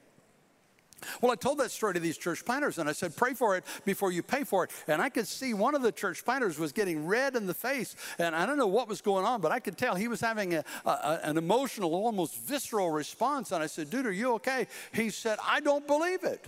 Well, 1.21 1.31
I 1.31 1.35
told 1.35 1.57
that 1.59 1.71
story 1.71 1.93
to 1.95 1.99
these 1.99 2.17
church 2.17 2.45
planters 2.45 2.77
and 2.77 2.89
I 2.89 2.91
said, 2.93 3.15
pray 3.15 3.33
for 3.33 3.57
it 3.57 3.63
before 3.85 4.11
you 4.11 4.23
pay 4.23 4.43
for 4.43 4.63
it. 4.63 4.71
And 4.87 5.01
I 5.01 5.09
could 5.09 5.27
see 5.27 5.53
one 5.53 5.75
of 5.75 5.81
the 5.81 5.91
church 5.91 6.23
planters 6.25 6.59
was 6.59 6.71
getting 6.71 7.05
red 7.05 7.35
in 7.35 7.47
the 7.47 7.53
face. 7.53 7.95
And 8.19 8.35
I 8.35 8.45
don't 8.45 8.57
know 8.57 8.67
what 8.67 8.87
was 8.87 9.01
going 9.01 9.25
on, 9.25 9.41
but 9.41 9.51
I 9.51 9.59
could 9.59 9.77
tell 9.77 9.95
he 9.95 10.07
was 10.07 10.21
having 10.21 10.55
a, 10.55 10.63
a, 10.85 11.19
an 11.23 11.37
emotional, 11.37 11.93
almost 11.93 12.39
visceral 12.41 12.89
response. 12.91 13.51
And 13.51 13.63
I 13.63 13.67
said, 13.67 13.89
dude, 13.89 14.05
are 14.05 14.11
you 14.11 14.33
okay? 14.35 14.67
He 14.93 15.09
said, 15.09 15.39
I 15.45 15.59
don't 15.59 15.85
believe 15.87 16.23
it. 16.23 16.45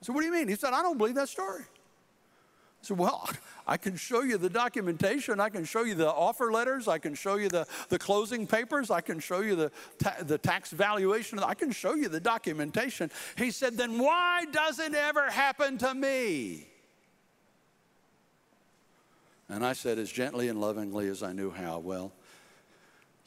I 0.00 0.04
said, 0.04 0.14
what 0.14 0.20
do 0.20 0.26
you 0.26 0.32
mean? 0.32 0.48
He 0.48 0.56
said, 0.56 0.72
I 0.72 0.82
don't 0.82 0.98
believe 0.98 1.14
that 1.14 1.28
story. 1.28 1.62
I 1.62 2.82
said, 2.82 2.98
well, 2.98 3.28
I 3.66 3.76
can 3.76 3.96
show 3.96 4.22
you 4.22 4.38
the 4.38 4.48
documentation. 4.48 5.40
I 5.40 5.48
can 5.48 5.64
show 5.64 5.82
you 5.82 5.94
the 5.94 6.08
offer 6.08 6.52
letters. 6.52 6.86
I 6.86 6.98
can 6.98 7.14
show 7.14 7.34
you 7.34 7.48
the, 7.48 7.66
the 7.88 7.98
closing 7.98 8.46
papers. 8.46 8.90
I 8.90 9.00
can 9.00 9.18
show 9.18 9.40
you 9.40 9.56
the, 9.56 9.72
ta- 9.98 10.16
the 10.22 10.38
tax 10.38 10.70
valuation. 10.70 11.40
I 11.40 11.54
can 11.54 11.72
show 11.72 11.94
you 11.94 12.08
the 12.08 12.20
documentation. 12.20 13.10
He 13.36 13.50
said, 13.50 13.76
then 13.76 13.98
why 13.98 14.44
does 14.52 14.78
it 14.78 14.94
ever 14.94 15.30
happen 15.30 15.78
to 15.78 15.94
me? 15.94 16.68
And 19.48 19.64
I 19.64 19.72
said, 19.72 19.98
as 19.98 20.12
gently 20.12 20.48
and 20.48 20.60
lovingly 20.60 21.08
as 21.08 21.22
I 21.22 21.32
knew 21.32 21.50
how, 21.50 21.78
well, 21.78 22.12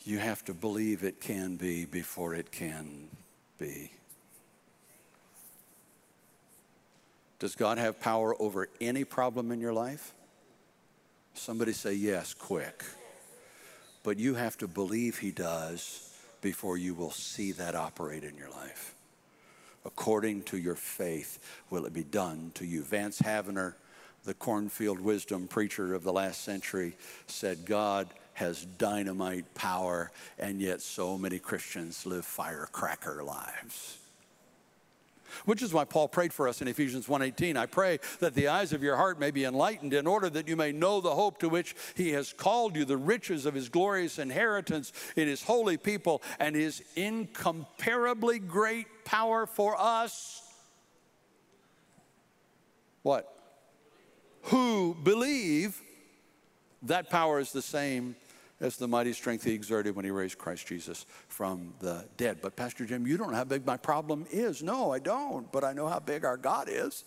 you 0.03 0.19
have 0.19 0.45
to 0.45 0.53
believe 0.53 1.03
it 1.03 1.19
can 1.19 1.57
be 1.57 1.83
before 1.83 2.33
it 2.33 2.51
can 2.51 3.09
be. 3.57 3.91
Does 7.39 7.55
God 7.55 7.77
have 7.77 7.99
power 7.99 8.41
over 8.41 8.69
any 8.79 9.03
problem 9.03 9.51
in 9.51 9.59
your 9.59 9.73
life? 9.73 10.13
Somebody 11.33 11.73
say 11.73 11.93
yes, 11.93 12.33
quick. 12.33 12.83
But 14.03 14.17
you 14.17 14.35
have 14.35 14.57
to 14.57 14.67
believe 14.67 15.19
He 15.19 15.31
does 15.31 16.13
before 16.41 16.77
you 16.77 16.93
will 16.93 17.11
see 17.11 17.51
that 17.53 17.75
operate 17.75 18.23
in 18.23 18.35
your 18.37 18.49
life. 18.49 18.95
According 19.85 20.43
to 20.43 20.57
your 20.57 20.75
faith, 20.75 21.39
will 21.69 21.85
it 21.85 21.93
be 21.93 22.03
done 22.03 22.51
to 22.55 22.65
you? 22.65 22.81
Vance 22.83 23.21
Havner, 23.21 23.73
the 24.25 24.33
cornfield 24.33 24.99
wisdom 24.99 25.47
preacher 25.47 25.93
of 25.93 26.03
the 26.03 26.13
last 26.13 26.43
century, 26.43 26.95
said, 27.27 27.65
God 27.65 28.07
has 28.33 28.65
dynamite 28.65 29.53
power, 29.55 30.11
and 30.37 30.61
yet 30.61 30.81
so 30.81 31.17
many 31.17 31.39
Christians 31.39 32.05
live 32.05 32.25
firecracker 32.25 33.23
lives 33.23 33.99
which 35.45 35.61
is 35.61 35.73
why 35.73 35.85
Paul 35.85 36.07
prayed 36.07 36.33
for 36.33 36.47
us 36.47 36.61
in 36.61 36.67
Ephesians 36.67 37.07
1:18. 37.07 37.57
I 37.57 37.65
pray 37.65 37.99
that 38.19 38.35
the 38.35 38.47
eyes 38.47 38.73
of 38.73 38.83
your 38.83 38.95
heart 38.95 39.19
may 39.19 39.31
be 39.31 39.45
enlightened 39.45 39.93
in 39.93 40.07
order 40.07 40.29
that 40.29 40.47
you 40.47 40.55
may 40.55 40.71
know 40.71 41.01
the 41.01 41.15
hope 41.15 41.39
to 41.39 41.49
which 41.49 41.75
he 41.95 42.11
has 42.11 42.33
called 42.33 42.75
you, 42.75 42.85
the 42.85 42.97
riches 42.97 43.45
of 43.45 43.53
his 43.53 43.69
glorious 43.69 44.19
inheritance 44.19 44.91
in 45.15 45.27
his 45.27 45.43
holy 45.43 45.77
people 45.77 46.21
and 46.39 46.55
his 46.55 46.83
incomparably 46.95 48.39
great 48.39 48.87
power 49.05 49.45
for 49.45 49.75
us. 49.79 50.41
What? 53.03 53.33
Who 54.43 54.95
believe 54.95 55.81
that 56.83 57.09
power 57.09 57.39
is 57.39 57.51
the 57.51 57.61
same 57.61 58.15
as 58.61 58.77
the 58.77 58.87
mighty 58.87 59.13
strength 59.13 59.43
he 59.43 59.53
exerted 59.53 59.95
when 59.95 60.05
he 60.05 60.11
raised 60.11 60.37
Christ 60.37 60.67
Jesus 60.67 61.05
from 61.27 61.73
the 61.79 62.05
dead. 62.17 62.39
But, 62.41 62.55
Pastor 62.55 62.85
Jim, 62.85 63.07
you 63.07 63.17
don't 63.17 63.31
know 63.31 63.37
how 63.37 63.43
big 63.43 63.65
my 63.65 63.77
problem 63.77 64.25
is. 64.31 64.61
No, 64.61 64.91
I 64.91 64.99
don't, 64.99 65.51
but 65.51 65.63
I 65.63 65.73
know 65.73 65.87
how 65.87 65.99
big 65.99 66.25
our 66.25 66.37
God 66.37 66.67
is. 66.69 67.05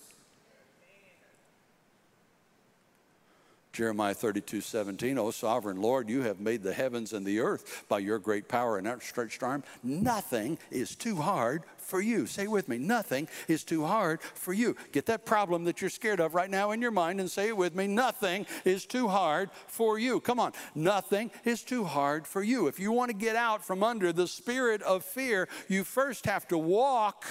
Jeremiah 3.72 4.12
32, 4.12 4.60
17, 4.60 5.18
O 5.18 5.30
sovereign 5.30 5.80
Lord, 5.80 6.10
you 6.10 6.20
have 6.22 6.40
made 6.40 6.62
the 6.62 6.74
heavens 6.74 7.14
and 7.14 7.24
the 7.24 7.40
earth 7.40 7.84
by 7.88 8.00
your 8.00 8.18
great 8.18 8.46
power 8.46 8.76
and 8.76 8.86
outstretched 8.86 9.42
arm. 9.42 9.64
Nothing 9.82 10.58
is 10.70 10.94
too 10.94 11.16
hard 11.16 11.62
for 11.78 12.02
you. 12.02 12.26
Say 12.26 12.46
with 12.46 12.68
me, 12.68 12.76
nothing 12.76 13.28
is 13.48 13.64
too 13.64 13.86
hard 13.86 14.20
for 14.20 14.52
you. 14.52 14.76
Get 14.92 15.06
that 15.06 15.24
problem 15.24 15.64
that 15.64 15.80
you're 15.80 15.88
scared 15.88 16.20
of 16.20 16.34
right 16.34 16.50
now 16.50 16.72
in 16.72 16.82
your 16.82 16.90
mind 16.90 17.18
and 17.18 17.30
say 17.30 17.48
it 17.48 17.56
with 17.56 17.74
me. 17.74 17.86
Nothing 17.86 18.44
is 18.66 18.84
too 18.84 19.08
hard 19.08 19.48
for 19.66 19.98
you. 19.98 20.20
Come 20.20 20.38
on, 20.38 20.52
nothing 20.74 21.30
is 21.46 21.62
too 21.62 21.84
hard 21.84 22.26
for 22.26 22.42
you. 22.42 22.66
If 22.66 22.78
you 22.78 22.92
want 22.92 23.10
to 23.10 23.16
get 23.16 23.36
out 23.36 23.64
from 23.64 23.82
under 23.82 24.12
the 24.12 24.28
spirit 24.28 24.82
of 24.82 25.02
fear, 25.02 25.48
you 25.68 25.82
first 25.82 26.26
have 26.26 26.46
to 26.48 26.58
walk 26.58 27.24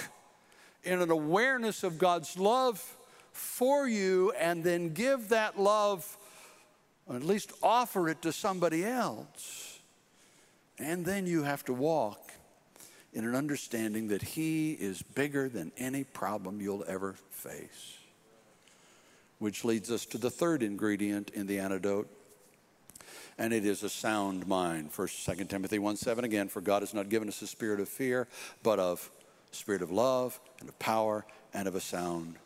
in 0.82 1.00
an 1.00 1.12
awareness 1.12 1.84
of 1.84 1.98
God's 1.98 2.36
love 2.36 2.96
for 3.30 3.88
you 3.88 4.32
and 4.32 4.64
then 4.64 4.92
give 4.92 5.28
that 5.28 5.58
love 5.58 6.18
or 7.12 7.16
at 7.16 7.24
least 7.24 7.52
offer 7.62 8.08
it 8.08 8.22
to 8.22 8.32
somebody 8.32 8.84
else. 8.84 9.80
And 10.78 11.04
then 11.04 11.26
you 11.26 11.42
have 11.42 11.62
to 11.66 11.74
walk 11.74 12.32
in 13.12 13.26
an 13.26 13.34
understanding 13.34 14.08
that 14.08 14.22
He 14.22 14.72
is 14.72 15.02
bigger 15.02 15.50
than 15.50 15.72
any 15.76 16.04
problem 16.04 16.62
you'll 16.62 16.84
ever 16.88 17.14
face. 17.28 17.98
Which 19.38 19.62
leads 19.62 19.90
us 19.90 20.06
to 20.06 20.18
the 20.18 20.30
third 20.30 20.62
ingredient 20.62 21.30
in 21.30 21.46
the 21.46 21.58
antidote, 21.58 22.08
and 23.36 23.52
it 23.52 23.66
is 23.66 23.82
a 23.82 23.90
sound 23.90 24.46
mind. 24.46 24.92
First, 24.92 25.22
Second 25.22 25.48
Timothy 25.48 25.78
1 25.78 25.96
7 25.96 26.24
again, 26.24 26.48
for 26.48 26.62
God 26.62 26.80
has 26.80 26.94
not 26.94 27.10
given 27.10 27.28
us 27.28 27.42
a 27.42 27.46
spirit 27.46 27.80
of 27.80 27.88
fear, 27.90 28.26
but 28.62 28.78
of 28.78 29.10
spirit 29.50 29.82
of 29.82 29.90
love 29.90 30.40
and 30.60 30.68
of 30.68 30.78
power 30.78 31.26
and 31.52 31.68
of 31.68 31.74
a 31.74 31.80
sound 31.80 32.36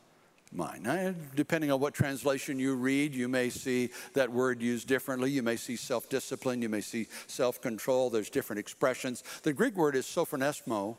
Now, 0.52 1.14
depending 1.34 1.70
on 1.70 1.80
what 1.80 1.92
translation 1.92 2.58
you 2.58 2.76
read, 2.76 3.14
you 3.14 3.28
may 3.28 3.50
see 3.50 3.90
that 4.14 4.30
word 4.30 4.62
used 4.62 4.88
differently. 4.88 5.30
You 5.30 5.42
may 5.42 5.56
see 5.56 5.76
self 5.76 6.08
discipline, 6.08 6.62
you 6.62 6.68
may 6.68 6.80
see 6.80 7.08
self 7.26 7.60
control. 7.60 8.10
There's 8.10 8.30
different 8.30 8.60
expressions. 8.60 9.22
The 9.42 9.52
Greek 9.52 9.76
word 9.76 9.96
is 9.96 10.06
sophronesmo. 10.06 10.96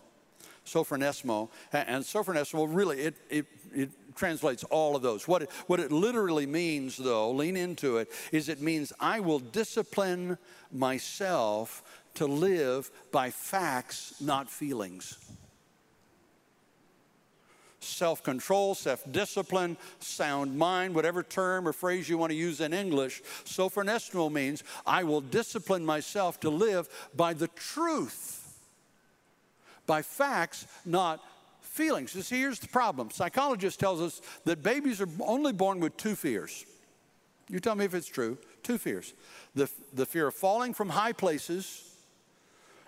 Sophronesmo. 0.66 1.50
And 1.72 2.04
sophronesmo 2.04 2.68
really, 2.70 3.00
it, 3.00 3.16
it, 3.30 3.46
it 3.74 3.90
translates 4.16 4.64
all 4.66 4.96
of 4.96 5.02
those. 5.02 5.28
What 5.28 5.44
it, 5.44 5.52
what 5.68 5.80
it 5.80 5.92
literally 5.92 6.46
means, 6.46 6.98
though, 6.98 7.32
lean 7.32 7.56
into 7.56 7.98
it, 7.98 8.12
is 8.34 8.50
it 8.50 8.62
means 8.62 8.92
I 9.00 9.22
will 9.22 9.40
discipline 9.40 10.38
myself 10.72 11.84
to 12.16 12.26
live 12.26 12.92
by 13.12 13.30
facts, 13.30 14.16
not 14.20 14.50
feelings 14.50 15.18
self 17.88 18.24
control, 18.24 18.76
self 18.76 19.04
discipline, 19.12 19.78
sound 20.00 20.58
mind, 20.58 20.94
whatever 20.94 21.24
term 21.24 21.68
or 21.68 21.74
phrase 21.74 22.08
you 22.10 22.18
want 22.18 22.32
to 22.32 22.36
use 22.36 22.62
in 22.62 22.74
English. 22.74 23.22
Sophronesmo 23.46 24.32
means 24.32 24.64
I 24.86 25.04
will 25.04 25.22
discipline 25.22 25.86
myself 25.86 26.40
to 26.42 26.50
live 26.50 26.90
by 27.16 27.34
the 27.34 27.48
truth, 27.50 28.60
by 29.86 30.02
facts, 30.02 30.68
not 30.86 31.24
feelings. 31.62 32.16
You 32.16 32.24
see, 32.24 32.40
here's 32.40 32.60
the 32.60 32.68
problem. 32.68 33.12
Psychologist 33.12 33.80
tells 33.80 34.02
us 34.02 34.22
that 34.46 34.64
babies 34.64 35.00
are 35.00 35.10
only 35.22 35.54
born 35.54 35.80
with 35.80 35.96
two 35.96 36.16
fears. 36.16 36.66
You 37.50 37.60
tell 37.60 37.76
me 37.76 37.86
if 37.86 37.94
it's 37.94 38.08
true. 38.08 38.38
Two 38.64 38.78
fears 38.78 39.14
the, 39.56 39.70
the 39.94 40.06
fear 40.06 40.28
of 40.28 40.36
falling 40.36 40.74
from 40.74 40.90
high 40.90 41.14
places 41.14 41.87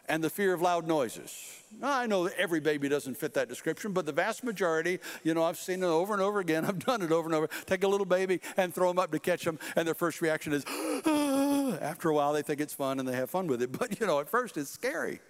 and 0.10 0.24
the 0.24 0.30
fear 0.30 0.54
of 0.54 0.62
loud 0.62 0.88
noises. 0.88 1.62
I 1.84 2.08
know 2.08 2.26
every 2.26 2.60
baby 2.60 2.90
doesn't 2.90 3.16
fit 3.16 3.36
that 3.36 3.48
description, 3.48 3.94
but 3.94 4.06
the 4.06 4.12
vast 4.12 4.44
majority, 4.44 5.00
you 5.24 5.36
know, 5.36 5.44
I've 5.44 5.58
seen 5.58 5.84
it 5.84 5.86
over 5.86 6.14
and 6.14 6.22
over 6.22 6.40
again. 6.40 6.66
I've 6.70 6.80
done 6.80 7.02
it 7.02 7.12
over 7.12 7.28
and 7.28 7.36
over. 7.36 7.48
Take 7.66 7.84
a 7.84 7.88
little 7.88 8.06
baby 8.06 8.42
and 8.58 8.74
throw 8.74 8.90
them 8.90 9.00
up 9.00 9.12
to 9.12 9.20
catch 9.20 9.46
them, 9.46 9.60
and 9.76 9.88
their 9.88 9.96
first 9.96 10.22
reaction 10.22 10.52
is, 10.52 10.66
after 11.82 12.10
a 12.10 12.14
while, 12.14 12.34
they 12.34 12.42
think 12.42 12.60
it's 12.60 12.74
fun 12.74 13.00
and 13.00 13.08
they 13.08 13.16
have 13.16 13.30
fun 13.30 13.48
with 13.48 13.62
it. 13.62 13.70
But, 13.80 14.00
you 14.02 14.08
know, 14.08 14.20
at 14.20 14.28
first 14.28 14.58
it's 14.58 14.70
scary. 14.70 15.22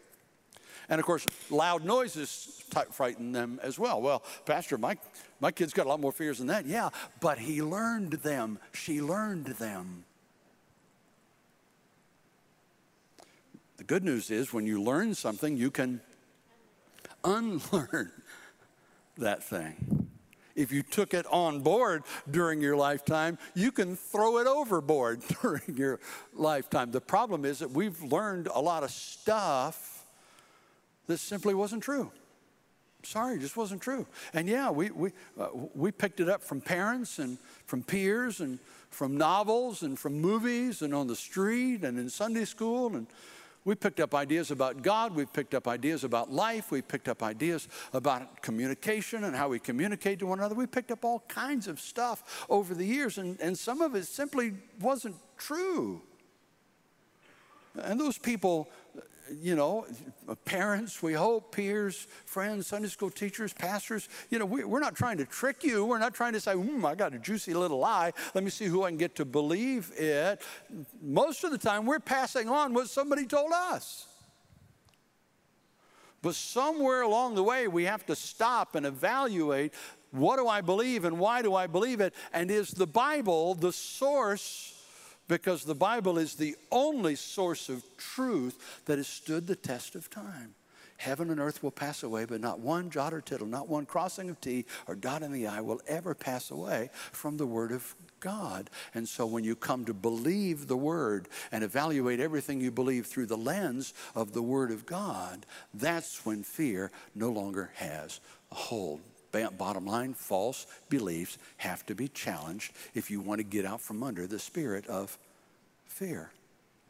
And 0.89 0.99
of 0.99 1.05
course, 1.05 1.27
loud 1.51 1.85
noises 1.85 2.63
frighten 2.91 3.31
them 3.31 3.59
as 3.61 3.77
well. 3.77 4.01
Well, 4.01 4.23
Pastor, 4.45 4.75
my, 4.77 4.97
my 5.39 5.51
kid's 5.51 5.71
got 5.71 5.85
a 5.85 5.89
lot 5.89 5.99
more 5.99 6.11
fears 6.11 6.39
than 6.39 6.47
that. 6.47 6.65
Yeah, 6.65 6.89
but 7.19 7.37
he 7.37 7.61
learned 7.61 8.13
them. 8.13 8.57
She 8.71 8.99
learned 8.99 9.45
them. 9.45 10.05
The 13.79 13.85
good 13.85 14.03
news 14.03 14.29
is 14.29 14.51
when 14.51 14.67
you 14.67 14.83
learn 14.83 15.15
something, 15.15 15.55
you 15.55 15.71
can 15.71 16.01
unlearn 17.23 18.11
that 19.17 19.41
thing. 19.41 20.09
If 20.53 20.73
you 20.73 20.83
took 20.83 21.13
it 21.13 21.25
on 21.27 21.61
board 21.61 22.03
during 22.29 22.59
your 22.59 22.75
lifetime, 22.75 23.37
you 23.55 23.71
can 23.71 23.95
throw 23.95 24.39
it 24.39 24.47
overboard 24.47 25.21
during 25.41 25.77
your 25.77 26.01
lifetime. 26.33 26.91
The 26.91 26.99
problem 26.99 27.45
is 27.45 27.59
that 27.59 27.71
we've 27.71 28.03
learned 28.03 28.49
a 28.53 28.59
lot 28.59 28.83
of 28.83 28.91
stuff 28.91 30.05
that 31.07 31.19
simply 31.19 31.53
wasn't 31.53 31.81
true. 31.81 32.11
Sorry, 33.03 33.39
just 33.39 33.55
wasn't 33.55 33.81
true. 33.81 34.05
And 34.33 34.49
yeah, 34.49 34.71
we, 34.71 34.91
we, 34.91 35.11
uh, 35.39 35.47
we 35.73 35.91
picked 35.91 36.19
it 36.19 36.27
up 36.27 36.43
from 36.43 36.59
parents 36.59 37.17
and 37.17 37.37
from 37.65 37.83
peers 37.83 38.41
and 38.41 38.59
from 38.89 39.15
novels 39.15 39.83
and 39.83 39.97
from 39.97 40.19
movies 40.19 40.81
and 40.81 40.93
on 40.93 41.07
the 41.07 41.15
street 41.15 41.85
and 41.85 41.97
in 41.97 42.09
Sunday 42.09 42.43
school 42.43 42.97
and 42.97 43.07
we 43.65 43.75
picked 43.75 43.99
up 43.99 44.15
ideas 44.15 44.51
about 44.51 44.81
God. 44.81 45.13
We've 45.13 45.31
picked 45.31 45.53
up 45.53 45.67
ideas 45.67 46.03
about 46.03 46.31
life. 46.31 46.71
We 46.71 46.81
picked 46.81 47.07
up 47.07 47.21
ideas 47.21 47.67
about 47.93 48.41
communication 48.41 49.25
and 49.25 49.35
how 49.35 49.49
we 49.49 49.59
communicate 49.59 50.19
to 50.19 50.25
one 50.25 50.39
another. 50.39 50.55
We 50.55 50.65
picked 50.65 50.91
up 50.91 51.03
all 51.03 51.23
kinds 51.27 51.67
of 51.67 51.79
stuff 51.79 52.45
over 52.49 52.73
the 52.73 52.85
years, 52.85 53.17
and, 53.17 53.39
and 53.41 53.57
some 53.57 53.81
of 53.81 53.95
it 53.95 54.05
simply 54.05 54.53
wasn't 54.79 55.15
true. 55.37 56.01
And 57.75 57.99
those 57.99 58.17
people 58.17 58.69
you 59.41 59.55
know, 59.55 59.85
parents, 60.45 61.01
we 61.01 61.13
hope, 61.13 61.53
peers, 61.53 62.07
friends, 62.25 62.67
Sunday 62.67 62.87
school 62.87 63.09
teachers, 63.09 63.53
pastors, 63.53 64.09
you 64.29 64.39
know, 64.39 64.45
we, 64.45 64.63
are 64.63 64.79
not 64.79 64.95
trying 64.95 65.17
to 65.17 65.25
trick 65.25 65.63
you. 65.63 65.85
We're 65.85 65.99
not 65.99 66.13
trying 66.13 66.33
to 66.33 66.39
say, 66.39 66.53
hmm, 66.53 66.85
I 66.85 66.95
got 66.95 67.13
a 67.13 67.19
juicy 67.19 67.53
little 67.53 67.79
lie. 67.79 68.13
Let 68.33 68.43
me 68.43 68.49
see 68.49 68.65
who 68.65 68.83
I 68.83 68.89
can 68.89 68.97
get 68.97 69.15
to 69.15 69.25
believe 69.25 69.91
it. 69.95 70.41
Most 71.01 71.43
of 71.43 71.51
the 71.51 71.57
time, 71.57 71.85
we're 71.85 71.99
passing 71.99 72.49
on 72.49 72.73
what 72.73 72.89
somebody 72.89 73.25
told 73.25 73.51
us. 73.53 74.07
But 76.21 76.35
somewhere 76.35 77.01
along 77.01 77.35
the 77.35 77.43
way, 77.43 77.67
we 77.67 77.85
have 77.85 78.05
to 78.07 78.15
stop 78.15 78.75
and 78.75 78.85
evaluate 78.85 79.73
what 80.11 80.37
do 80.37 80.47
I 80.47 80.61
believe 80.61 81.05
and 81.05 81.19
why 81.19 81.41
do 81.41 81.53
I 81.53 81.67
believe 81.67 82.01
it? 82.01 82.13
And 82.33 82.49
is 82.49 82.71
the 82.71 82.87
Bible 82.87 83.53
the 83.55 83.71
source 83.71 84.78
because 85.29 85.63
the 85.63 85.75
Bible 85.75 86.17
is 86.17 86.35
the 86.35 86.55
only 86.71 87.15
source 87.15 87.69
of 87.69 87.83
truth 87.95 88.81
that 88.85 88.97
has 88.97 89.07
stood 89.07 89.47
the 89.47 89.55
test 89.55 89.95
of 89.95 90.09
time. 90.09 90.55
Heaven 90.97 91.29
and 91.29 91.39
earth 91.39 91.63
will 91.63 91.71
pass 91.71 92.03
away, 92.03 92.25
but 92.25 92.41
not 92.41 92.59
one 92.59 92.89
jot 92.89 93.13
or 93.13 93.21
tittle, 93.21 93.47
not 93.47 93.69
one 93.69 93.85
crossing 93.85 94.29
of 94.29 94.41
T 94.41 94.65
or 94.85 94.95
dot 94.95 95.21
in 95.23 95.31
the 95.31 95.47
I 95.47 95.61
will 95.61 95.79
ever 95.87 96.13
pass 96.13 96.51
away 96.51 96.89
from 97.13 97.37
the 97.37 97.45
Word 97.45 97.71
of 97.71 97.95
God. 98.19 98.69
And 98.93 99.07
so 99.07 99.25
when 99.25 99.45
you 99.45 99.55
come 99.55 99.85
to 99.85 99.93
believe 99.93 100.67
the 100.67 100.75
Word 100.75 101.29
and 101.53 101.63
evaluate 101.63 102.19
everything 102.19 102.59
you 102.59 102.69
believe 102.69 103.05
through 103.05 103.27
the 103.27 103.37
lens 103.37 103.93
of 104.13 104.33
the 104.33 104.41
Word 104.41 104.71
of 104.71 104.85
God, 104.85 105.45
that's 105.73 106.25
when 106.25 106.43
fear 106.43 106.91
no 107.15 107.29
longer 107.29 107.71
has 107.75 108.19
a 108.51 108.55
hold. 108.55 108.99
Bottom 109.31 109.85
line, 109.85 110.13
false 110.13 110.65
beliefs 110.89 111.37
have 111.57 111.85
to 111.85 111.95
be 111.95 112.07
challenged 112.07 112.73
if 112.93 113.11
you 113.11 113.21
want 113.21 113.39
to 113.39 113.43
get 113.43 113.65
out 113.65 113.81
from 113.81 114.03
under 114.03 114.27
the 114.27 114.39
spirit 114.39 114.87
of 114.87 115.17
fear. 115.85 116.31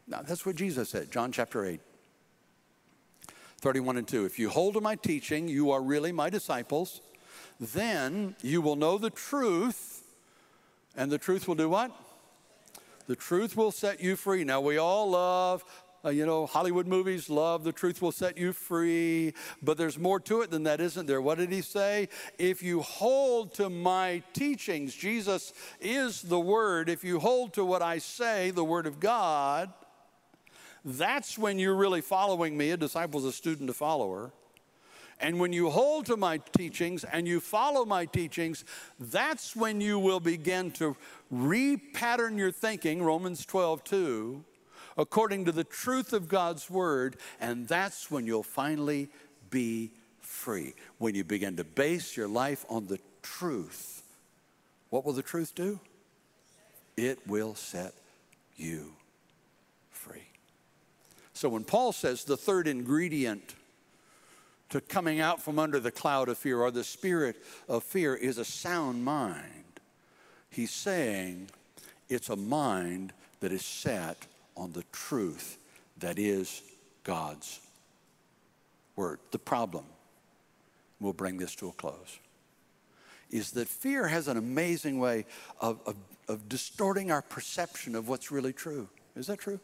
Now, 0.08 0.22
that's 0.22 0.44
what 0.44 0.56
Jesus 0.56 0.90
said, 0.90 1.10
John 1.10 1.32
chapter 1.32 1.64
8, 1.64 1.80
31 3.58 3.98
and 3.98 4.08
2. 4.08 4.24
If 4.24 4.38
you 4.38 4.48
hold 4.48 4.74
to 4.74 4.80
my 4.80 4.96
teaching, 4.96 5.48
you 5.48 5.70
are 5.70 5.82
really 5.82 6.12
my 6.12 6.30
disciples. 6.30 7.00
Then 7.60 8.34
you 8.42 8.60
will 8.60 8.76
know 8.76 8.98
the 8.98 9.10
truth, 9.10 10.02
and 10.96 11.12
the 11.12 11.18
truth 11.18 11.46
will 11.46 11.54
do 11.54 11.68
what? 11.68 11.92
The 13.06 13.16
truth 13.16 13.56
will 13.56 13.72
set 13.72 14.00
you 14.00 14.16
free. 14.16 14.44
Now, 14.44 14.60
we 14.60 14.78
all 14.78 15.10
love 15.10 15.64
uh, 16.04 16.08
you 16.10 16.24
know, 16.24 16.46
Hollywood 16.46 16.86
movies 16.86 17.28
love 17.28 17.64
the 17.64 17.72
truth 17.72 18.00
will 18.00 18.12
set 18.12 18.38
you 18.38 18.52
free, 18.52 19.34
but 19.62 19.76
there's 19.76 19.98
more 19.98 20.18
to 20.20 20.40
it 20.40 20.50
than 20.50 20.62
that, 20.62 20.80
isn't 20.80 21.06
there? 21.06 21.20
What 21.20 21.38
did 21.38 21.52
he 21.52 21.60
say? 21.60 22.08
If 22.38 22.62
you 22.62 22.80
hold 22.80 23.54
to 23.54 23.68
my 23.68 24.22
teachings, 24.32 24.94
Jesus 24.94 25.52
is 25.80 26.22
the 26.22 26.40
Word. 26.40 26.88
If 26.88 27.04
you 27.04 27.18
hold 27.20 27.52
to 27.54 27.64
what 27.64 27.82
I 27.82 27.98
say, 27.98 28.50
the 28.50 28.64
Word 28.64 28.86
of 28.86 28.98
God, 28.98 29.72
that's 30.84 31.36
when 31.36 31.58
you're 31.58 31.74
really 31.74 32.00
following 32.00 32.56
me. 32.56 32.70
A 32.70 32.76
disciple 32.76 33.20
is 33.20 33.26
a 33.26 33.32
student, 33.32 33.68
a 33.68 33.74
follower. 33.74 34.32
And 35.22 35.38
when 35.38 35.52
you 35.52 35.68
hold 35.68 36.06
to 36.06 36.16
my 36.16 36.38
teachings 36.38 37.04
and 37.04 37.28
you 37.28 37.40
follow 37.40 37.84
my 37.84 38.06
teachings, 38.06 38.64
that's 38.98 39.54
when 39.54 39.82
you 39.82 39.98
will 39.98 40.20
begin 40.20 40.70
to 40.72 40.96
repattern 41.30 42.38
your 42.38 42.50
thinking, 42.50 43.02
Romans 43.02 43.44
12, 43.44 43.84
2 43.84 44.44
according 44.96 45.44
to 45.46 45.52
the 45.52 45.64
truth 45.64 46.12
of 46.12 46.28
God's 46.28 46.68
word, 46.68 47.16
and 47.40 47.68
that's 47.68 48.10
when 48.10 48.26
you'll 48.26 48.42
finally 48.42 49.08
be 49.50 49.90
free. 50.20 50.74
When 50.98 51.14
you 51.14 51.24
begin 51.24 51.56
to 51.56 51.64
base 51.64 52.16
your 52.16 52.28
life 52.28 52.64
on 52.68 52.86
the 52.86 52.98
truth, 53.22 54.02
what 54.90 55.04
will 55.04 55.12
the 55.12 55.22
truth 55.22 55.54
do? 55.54 55.80
It 56.96 57.26
will 57.26 57.54
set 57.54 57.94
you 58.56 58.92
free. 59.90 60.28
So 61.32 61.48
when 61.48 61.64
Paul 61.64 61.92
says 61.92 62.24
the 62.24 62.36
third 62.36 62.68
ingredient 62.68 63.54
to 64.70 64.80
coming 64.80 65.20
out 65.20 65.42
from 65.42 65.58
under 65.58 65.80
the 65.80 65.90
cloud 65.90 66.28
of 66.28 66.38
fear 66.38 66.60
or 66.60 66.70
the 66.70 66.84
spirit 66.84 67.36
of 67.68 67.82
fear 67.82 68.14
is 68.14 68.38
a 68.38 68.44
sound 68.44 69.04
mind, 69.04 69.80
he's 70.50 70.70
saying 70.70 71.48
it's 72.08 72.28
a 72.28 72.36
mind 72.36 73.12
that 73.40 73.52
is 73.52 73.64
set 73.64 74.26
on 74.60 74.72
the 74.72 74.84
truth 74.92 75.56
that 75.98 76.18
is 76.18 76.62
God's 77.02 77.60
word. 78.94 79.18
The 79.30 79.38
problem, 79.38 79.86
we'll 81.00 81.14
bring 81.14 81.38
this 81.38 81.54
to 81.56 81.68
a 81.68 81.72
close, 81.72 82.18
is 83.30 83.52
that 83.52 83.68
fear 83.68 84.06
has 84.06 84.28
an 84.28 84.36
amazing 84.36 84.98
way 84.98 85.24
of, 85.60 85.80
of, 85.86 85.96
of 86.28 86.48
distorting 86.48 87.10
our 87.10 87.22
perception 87.22 87.94
of 87.94 88.06
what's 88.08 88.30
really 88.30 88.52
true. 88.52 88.88
Is 89.16 89.28
that 89.28 89.38
true? 89.38 89.60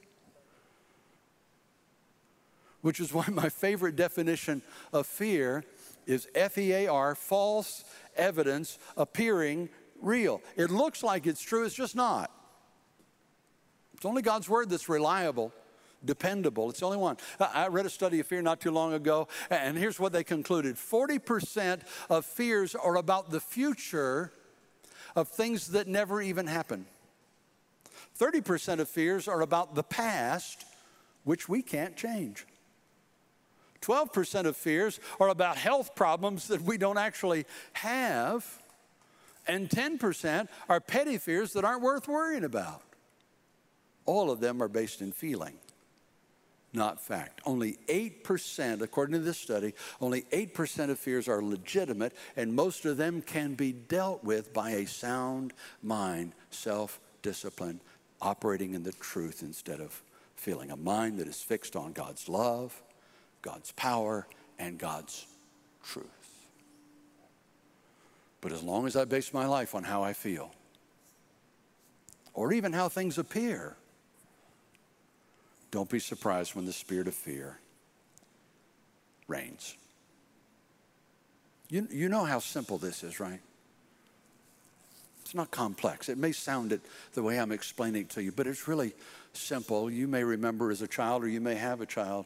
Which 2.81 2.99
is 2.99 3.13
why 3.13 3.27
my 3.31 3.51
favorite 3.51 3.97
definition 3.97 4.63
of 4.93 5.07
fear 5.07 5.65
is 6.07 6.27
F 6.35 6.57
E 6.57 6.73
A 6.73 6.87
R, 6.87 7.15
false 7.15 7.85
evidence 8.17 8.79
appearing 8.97 9.69
real. 10.01 10.41
It 10.57 10.71
looks 10.71 11.03
like 11.03 11.27
it's 11.27 11.43
true, 11.43 11.67
it's 11.67 11.75
just 11.75 11.97
not. 11.97 12.31
It's 13.97 14.05
only 14.05 14.23
God's 14.23 14.49
word 14.49 14.71
that's 14.71 14.89
reliable 14.89 15.53
dependable. 16.05 16.71
It's 16.71 16.81
the 16.81 16.87
only 16.87 16.99
one. 16.99 17.17
I 17.41 17.69
read 17.69 17.87
a 17.87 17.91
study 17.91 18.21
of 18.21 18.27
fear 18.27 18.43
not 18.43 18.61
too 18.61 18.71
long 18.71 18.93
ago, 18.95 19.29
and 19.51 19.77
here's 19.77 20.01
what 20.01 20.13
they 20.13 20.25
concluded 20.25 20.77
40% 20.77 21.81
of 22.09 22.25
fears 22.25 22.75
are 22.75 22.97
about 22.97 23.31
the 23.31 23.41
future 23.41 24.33
of 25.15 25.29
things 25.29 25.69
that 25.69 25.89
never 25.89 26.23
even 26.23 26.47
happen. 26.47 26.87
30% 28.19 28.79
of 28.79 28.89
fears 28.89 29.29
are 29.29 29.43
about 29.43 29.75
the 29.75 29.83
past, 29.83 30.65
which 31.25 31.49
we 31.49 31.63
can't 31.63 31.97
change. 31.97 32.47
12% 33.83 34.47
of 34.47 34.57
fears 34.57 35.01
are 35.21 35.29
about 35.29 35.57
health 35.57 35.95
problems 35.95 36.49
that 36.49 36.63
we 36.63 36.79
don't 36.79 36.99
actually 36.99 37.45
have. 37.75 38.63
And 39.47 39.69
10% 39.69 40.49
are 40.69 40.81
petty 40.81 41.19
fears 41.19 41.53
that 41.53 41.65
aren't 41.65 41.83
worth 41.83 42.09
worrying 42.09 42.43
about. 42.43 42.83
All 44.07 44.31
of 44.31 44.41
them 44.41 44.63
are 44.63 44.69
based 44.69 45.03
in 45.03 45.13
feeling 45.13 45.59
not 46.77 47.01
fact. 47.01 47.41
Only 47.45 47.79
8%, 47.89 48.83
according 48.83 49.15
to 49.15 49.19
this 49.21 49.39
study, 49.39 49.75
only 50.01 50.23
8% 50.31 50.91
of 50.91 50.99
fears 50.99 51.27
are 51.27 51.43
legitimate, 51.43 52.13
and 52.37 52.55
most 52.55 52.85
of 52.85 52.99
them 52.99 53.23
can 53.23 53.55
be 53.55 53.73
dealt 53.73 54.23
with 54.23 54.53
by 54.53 54.71
a 54.71 54.87
sound 54.87 55.55
mind, 55.83 56.35
self 56.51 57.01
discipline, 57.23 57.81
operating 58.21 58.75
in 58.75 58.83
the 58.85 58.93
truth 58.93 59.43
instead 59.43 59.81
of 59.81 60.03
feeling. 60.37 60.71
A 60.71 60.77
mind 60.77 61.19
that 61.19 61.27
is 61.27 61.41
fixed 61.43 61.75
on 61.75 61.93
God's 61.93 62.29
love, 62.29 62.81
God's 63.43 63.73
power, 63.73 64.27
and 64.59 64.79
God's 64.79 65.27
truth. 65.83 66.07
But 68.41 68.53
as 68.53 68.63
long 68.63 68.87
as 68.87 68.95
I 68.97 69.07
base 69.07 69.33
my 69.33 69.47
life 69.47 69.75
on 69.75 69.83
how 69.83 70.03
I 70.03 70.13
feel, 70.13 70.53
or 72.35 72.53
even 72.53 72.73
how 72.75 72.89
things 72.89 73.17
appear, 73.17 73.77
don't 75.77 75.91
be 75.91 75.99
surprised 75.99 76.55
when 76.55 76.65
the 76.65 76.73
spirit 76.73 77.07
of 77.07 77.13
fear 77.13 77.59
reigns. 79.29 79.77
You, 81.69 81.87
you 81.91 82.09
know 82.09 82.25
how 82.25 82.39
simple 82.39 82.79
this 82.79 83.05
is, 83.05 83.21
right? 83.21 83.41
It's 85.21 85.35
not 85.35 85.51
complex. 85.51 86.09
It 86.09 86.17
may 86.17 86.33
sound 86.33 86.73
it 86.73 86.81
the 87.13 87.23
way 87.23 87.39
I'm 87.39 87.53
explaining 87.53 88.05
it 88.05 88.11
to 88.11 88.23
you, 88.23 88.33
but 88.33 88.47
it's 88.47 88.67
really 88.67 88.95
simple. 89.35 89.91
You 89.91 90.09
may 90.09 90.25
remember 90.25 90.71
as 90.71 90.81
a 90.81 90.89
child, 90.89 91.23
or 91.25 91.29
you 91.29 91.43
may 91.43 91.57
have 91.57 91.83
a 91.83 91.87
child. 91.87 92.25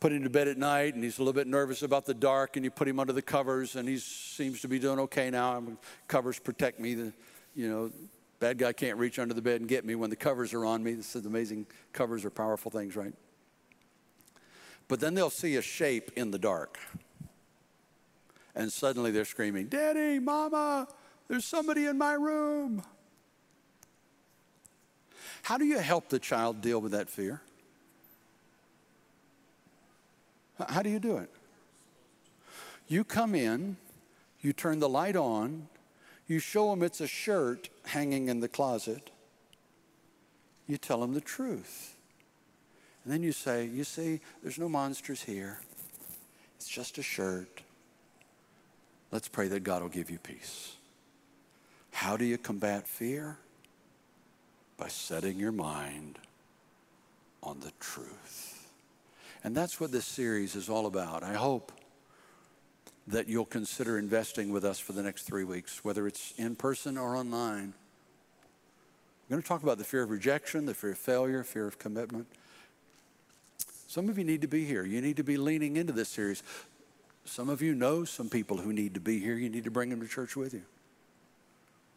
Put 0.00 0.10
him 0.10 0.24
to 0.24 0.30
bed 0.30 0.48
at 0.48 0.58
night, 0.58 0.94
and 0.94 1.04
he's 1.04 1.18
a 1.18 1.22
little 1.22 1.32
bit 1.32 1.46
nervous 1.46 1.82
about 1.82 2.04
the 2.04 2.14
dark, 2.14 2.56
and 2.56 2.64
you 2.64 2.72
put 2.72 2.88
him 2.88 2.98
under 2.98 3.12
the 3.12 3.22
covers, 3.22 3.76
and 3.76 3.88
he 3.88 3.98
seems 3.98 4.60
to 4.62 4.66
be 4.66 4.80
doing 4.80 4.98
okay 4.98 5.30
now. 5.30 5.62
Covers 6.08 6.40
protect 6.40 6.80
me. 6.80 6.94
The, 6.94 7.12
you 7.54 7.68
know, 7.68 7.92
Bad 8.40 8.56
guy 8.56 8.72
can't 8.72 8.98
reach 8.98 9.18
under 9.18 9.34
the 9.34 9.42
bed 9.42 9.60
and 9.60 9.68
get 9.68 9.84
me 9.84 9.94
when 9.94 10.08
the 10.08 10.16
covers 10.16 10.54
are 10.54 10.64
on 10.64 10.82
me. 10.82 10.94
This 10.94 11.14
is 11.14 11.26
amazing. 11.26 11.66
Covers 11.92 12.24
are 12.24 12.30
powerful 12.30 12.70
things, 12.70 12.96
right? 12.96 13.12
But 14.88 14.98
then 14.98 15.14
they'll 15.14 15.30
see 15.30 15.56
a 15.56 15.62
shape 15.62 16.10
in 16.16 16.30
the 16.30 16.38
dark. 16.38 16.78
And 18.54 18.72
suddenly 18.72 19.10
they're 19.10 19.26
screaming, 19.26 19.66
Daddy, 19.66 20.18
Mama, 20.18 20.88
there's 21.28 21.44
somebody 21.44 21.84
in 21.84 21.98
my 21.98 22.14
room. 22.14 22.82
How 25.42 25.58
do 25.58 25.64
you 25.64 25.78
help 25.78 26.08
the 26.08 26.18
child 26.18 26.60
deal 26.62 26.80
with 26.80 26.92
that 26.92 27.10
fear? 27.10 27.42
How 30.68 30.82
do 30.82 30.90
you 30.90 30.98
do 30.98 31.18
it? 31.18 31.30
You 32.88 33.04
come 33.04 33.34
in, 33.34 33.76
you 34.40 34.52
turn 34.52 34.80
the 34.80 34.88
light 34.88 35.14
on, 35.14 35.68
you 36.30 36.38
show 36.38 36.70
them 36.70 36.84
it's 36.84 37.00
a 37.00 37.08
shirt 37.08 37.68
hanging 37.86 38.28
in 38.28 38.38
the 38.38 38.46
closet. 38.46 39.10
You 40.68 40.76
tell 40.76 41.00
them 41.00 41.12
the 41.12 41.20
truth. 41.20 41.96
And 43.02 43.12
then 43.12 43.24
you 43.24 43.32
say, 43.32 43.66
You 43.66 43.82
see, 43.82 44.20
there's 44.40 44.58
no 44.58 44.68
monsters 44.68 45.24
here. 45.24 45.58
It's 46.56 46.68
just 46.68 46.98
a 46.98 47.02
shirt. 47.02 47.62
Let's 49.10 49.26
pray 49.26 49.48
that 49.48 49.64
God 49.64 49.82
will 49.82 49.88
give 49.88 50.08
you 50.08 50.18
peace. 50.18 50.76
How 51.90 52.16
do 52.16 52.24
you 52.24 52.38
combat 52.38 52.86
fear? 52.86 53.36
By 54.76 54.86
setting 54.86 55.36
your 55.36 55.50
mind 55.50 56.20
on 57.42 57.58
the 57.58 57.72
truth. 57.80 58.68
And 59.42 59.56
that's 59.56 59.80
what 59.80 59.90
this 59.90 60.04
series 60.04 60.54
is 60.54 60.68
all 60.68 60.86
about. 60.86 61.24
I 61.24 61.34
hope 61.34 61.72
that 63.10 63.28
you'll 63.28 63.44
consider 63.44 63.98
investing 63.98 64.52
with 64.52 64.64
us 64.64 64.78
for 64.78 64.92
the 64.92 65.02
next 65.02 65.22
three 65.22 65.44
weeks, 65.44 65.84
whether 65.84 66.06
it's 66.06 66.32
in 66.36 66.54
person 66.54 66.96
or 66.96 67.16
online. 67.16 67.74
We're 69.28 69.34
going 69.34 69.42
to 69.42 69.48
talk 69.48 69.62
about 69.62 69.78
the 69.78 69.84
fear 69.84 70.02
of 70.02 70.10
rejection, 70.10 70.66
the 70.66 70.74
fear 70.74 70.92
of 70.92 70.98
failure, 70.98 71.44
fear 71.44 71.66
of 71.66 71.78
commitment. 71.78 72.26
Some 73.86 74.08
of 74.08 74.18
you 74.18 74.24
need 74.24 74.42
to 74.42 74.48
be 74.48 74.64
here. 74.64 74.84
You 74.84 75.00
need 75.00 75.16
to 75.16 75.24
be 75.24 75.36
leaning 75.36 75.76
into 75.76 75.92
this 75.92 76.08
series. 76.08 76.42
Some 77.24 77.48
of 77.48 77.62
you 77.62 77.74
know 77.74 78.04
some 78.04 78.28
people 78.28 78.56
who 78.56 78.72
need 78.72 78.94
to 78.94 79.00
be 79.00 79.18
here. 79.18 79.34
You 79.34 79.48
need 79.48 79.64
to 79.64 79.70
bring 79.70 79.90
them 79.90 80.00
to 80.00 80.08
church 80.08 80.36
with 80.36 80.54
you. 80.54 80.62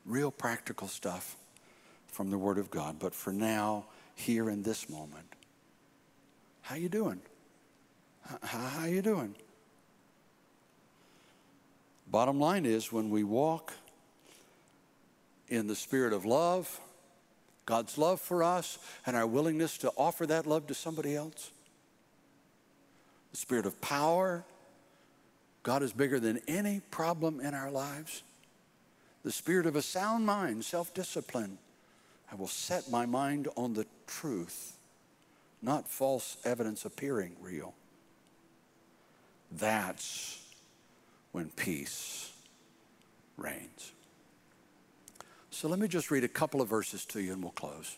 Real 0.06 0.32
practical 0.32 0.88
stuff 0.88 1.36
from 2.08 2.30
the 2.30 2.38
Word 2.38 2.58
of 2.58 2.70
God. 2.70 2.98
But 3.00 3.14
for 3.16 3.32
now, 3.32 3.86
here 4.16 4.50
in 4.50 4.64
this 4.64 4.90
moment, 4.90 5.26
how 6.62 6.76
you 6.76 6.90
doing? 6.90 7.22
How, 8.42 8.60
how 8.60 8.86
you 8.86 9.02
doing? 9.02 9.36
Bottom 12.14 12.40
line 12.40 12.68
is 12.68 12.92
when 12.92 13.10
we 13.10 13.24
walk 13.24 13.74
in 15.48 15.66
the 15.66 15.76
spirit 15.76 16.14
of 16.14 16.26
love, 16.26 16.80
God's 17.66 17.98
love 17.98 18.22
for 18.22 18.44
us, 18.44 18.78
and 19.08 19.16
our 19.16 19.26
willingness 19.26 19.80
to 19.80 19.92
offer 19.98 20.28
that 20.28 20.46
love 20.46 20.68
to 20.68 20.76
somebody 20.76 21.16
else, 21.16 21.50
the 23.32 23.38
spirit 23.38 23.66
of 23.66 23.82
power, 23.82 24.46
God 25.64 25.82
is 25.82 25.92
bigger 25.92 26.20
than 26.20 26.40
any 26.48 26.82
problem 26.92 27.40
in 27.40 27.56
our 27.56 27.72
lives. 27.72 28.22
The 29.24 29.32
spirit 29.32 29.66
of 29.66 29.76
a 29.76 29.82
sound 29.82 30.24
mind, 30.24 30.64
self 30.66 30.94
discipline. 30.94 31.58
I 32.32 32.36
will 32.36 32.46
set 32.46 32.92
my 32.92 33.08
mind 33.08 33.48
on 33.58 33.74
the 33.74 33.88
truth, 34.06 34.78
not 35.64 35.88
false 35.88 36.38
evidence 36.46 36.86
appearing 36.86 37.38
real. 37.42 37.74
That's 39.52 40.43
when 41.34 41.50
peace 41.50 42.32
reigns. 43.36 43.92
So 45.50 45.68
let 45.68 45.80
me 45.80 45.90
just 45.90 46.10
read 46.10 46.24
a 46.24 46.30
couple 46.30 46.62
of 46.62 46.70
verses 46.70 47.06
to 47.08 47.22
you 47.22 47.34
and 47.34 47.44
we'll 47.44 47.52
close. 47.52 47.98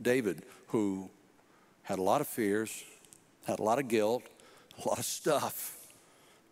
David, 0.00 0.42
who 0.68 1.10
had 1.82 1.98
a 1.98 2.02
lot 2.02 2.20
of 2.20 2.28
fears, 2.28 2.84
had 3.46 3.58
a 3.58 3.62
lot 3.62 3.78
of 3.78 3.88
guilt, 3.88 4.22
a 4.84 4.88
lot 4.88 4.98
of 4.98 5.04
stuff 5.04 5.76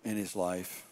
in 0.04 0.16
his 0.16 0.34
life, 0.34 0.84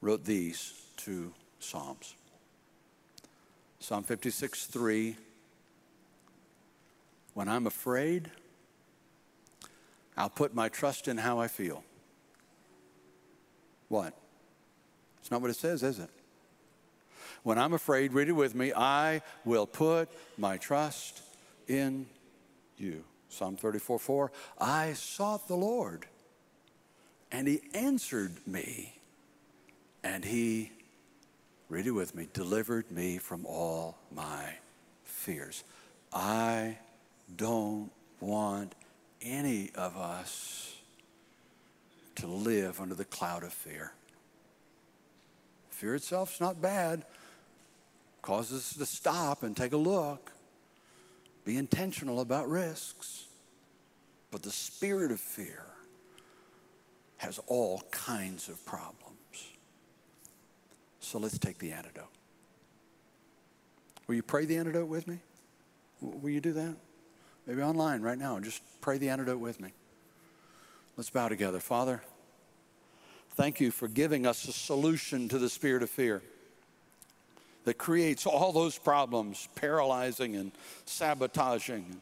wrote 0.00 0.24
these 0.24 0.72
two 0.96 1.32
Psalms. 1.60 2.14
Psalm 3.80 4.02
56 4.02 4.66
3. 4.66 5.16
When 7.34 7.48
I'm 7.48 7.66
afraid, 7.66 8.30
I'll 10.16 10.30
put 10.30 10.54
my 10.54 10.68
trust 10.68 11.08
in 11.08 11.18
how 11.18 11.38
I 11.38 11.48
feel. 11.48 11.84
What? 13.88 14.14
It's 15.20 15.30
not 15.30 15.40
what 15.40 15.50
it 15.50 15.56
says, 15.56 15.82
is 15.82 15.98
it? 15.98 16.10
When 17.42 17.58
I'm 17.58 17.72
afraid, 17.72 18.12
read 18.12 18.28
it 18.28 18.32
with 18.32 18.54
me, 18.54 18.72
I 18.74 19.22
will 19.44 19.66
put 19.66 20.08
my 20.36 20.56
trust 20.56 21.20
in 21.68 22.06
you. 22.76 23.04
Psalm 23.28 23.56
34 23.56 23.98
4. 23.98 24.32
I 24.58 24.92
sought 24.94 25.46
the 25.48 25.56
Lord, 25.56 26.06
and 27.30 27.46
he 27.46 27.60
answered 27.74 28.32
me, 28.46 28.98
and 30.02 30.24
he 30.24 30.72
Read 31.68 31.86
it 31.86 31.92
with 31.92 32.14
me. 32.14 32.28
Delivered 32.32 32.90
me 32.92 33.18
from 33.18 33.44
all 33.44 33.98
my 34.14 34.54
fears. 35.04 35.64
I 36.12 36.78
don't 37.36 37.90
want 38.20 38.74
any 39.22 39.70
of 39.74 39.96
us 39.96 40.74
to 42.16 42.26
live 42.26 42.80
under 42.80 42.94
the 42.94 43.04
cloud 43.04 43.42
of 43.42 43.52
fear. 43.52 43.92
Fear 45.70 45.96
itself 45.96 46.34
is 46.34 46.40
not 46.40 46.60
bad. 46.62 47.04
Causes 48.22 48.60
us 48.60 48.74
to 48.74 48.86
stop 48.86 49.42
and 49.42 49.56
take 49.56 49.72
a 49.72 49.76
look. 49.76 50.32
Be 51.44 51.56
intentional 51.58 52.20
about 52.20 52.48
risks. 52.48 53.26
But 54.30 54.42
the 54.42 54.50
spirit 54.50 55.12
of 55.12 55.20
fear 55.20 55.64
has 57.18 57.38
all 57.46 57.82
kinds 57.90 58.48
of 58.48 58.64
problems. 58.66 59.12
So 61.00 61.18
let's 61.18 61.38
take 61.38 61.58
the 61.58 61.72
antidote. 61.72 62.04
Will 64.06 64.16
you 64.16 64.22
pray 64.22 64.44
the 64.44 64.56
antidote 64.56 64.88
with 64.88 65.06
me? 65.06 65.18
Will 66.00 66.30
you 66.30 66.40
do 66.40 66.52
that? 66.52 66.76
Maybe 67.46 67.62
online 67.62 68.02
right 68.02 68.18
now. 68.18 68.40
Just 68.40 68.62
pray 68.80 68.98
the 68.98 69.08
antidote 69.08 69.38
with 69.38 69.60
me. 69.60 69.70
Let's 70.96 71.10
bow 71.10 71.28
together. 71.28 71.60
Father, 71.60 72.02
thank 73.34 73.60
you 73.60 73.70
for 73.70 73.86
giving 73.86 74.26
us 74.26 74.48
a 74.48 74.52
solution 74.52 75.28
to 75.28 75.38
the 75.38 75.48
spirit 75.48 75.82
of 75.82 75.90
fear 75.90 76.22
that 77.64 77.78
creates 77.78 78.26
all 78.26 78.52
those 78.52 78.78
problems, 78.78 79.48
paralyzing 79.54 80.36
and 80.36 80.52
sabotaging, 80.86 81.84
and 81.90 82.00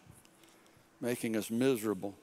making 1.00 1.36
us 1.36 1.50
miserable. 1.50 2.14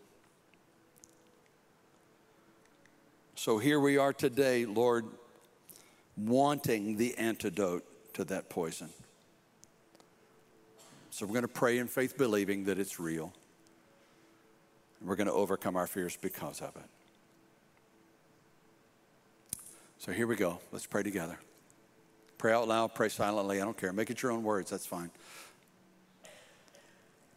So 3.35 3.57
here 3.57 3.79
we 3.79 3.97
are 3.97 4.13
today, 4.13 4.65
Lord, 4.65 5.05
wanting 6.15 6.97
the 6.97 7.17
antidote 7.17 7.83
to 8.13 8.23
that 8.25 8.49
poison. 8.49 8.89
So 11.11 11.25
we're 11.25 11.33
going 11.33 11.41
to 11.41 11.49
pray 11.49 11.77
in 11.77 11.87
faith, 11.87 12.17
believing 12.17 12.63
that 12.63 12.79
it's 12.79 12.99
real. 12.99 13.33
And 14.99 15.09
we're 15.09 15.17
going 15.17 15.27
to 15.27 15.33
overcome 15.33 15.75
our 15.75 15.85
fears 15.85 16.17
because 16.19 16.61
of 16.61 16.73
it. 16.77 16.85
So 19.97 20.13
here 20.13 20.25
we 20.25 20.37
go. 20.37 20.59
Let's 20.71 20.87
pray 20.87 21.03
together. 21.03 21.37
Pray 22.37 22.53
out 22.53 22.67
loud, 22.67 22.95
pray 22.95 23.09
silently. 23.09 23.61
I 23.61 23.65
don't 23.65 23.77
care. 23.77 23.91
Make 23.91 24.09
it 24.09 24.23
your 24.23 24.31
own 24.31 24.41
words. 24.41 24.71
That's 24.71 24.85
fine. 24.85 25.11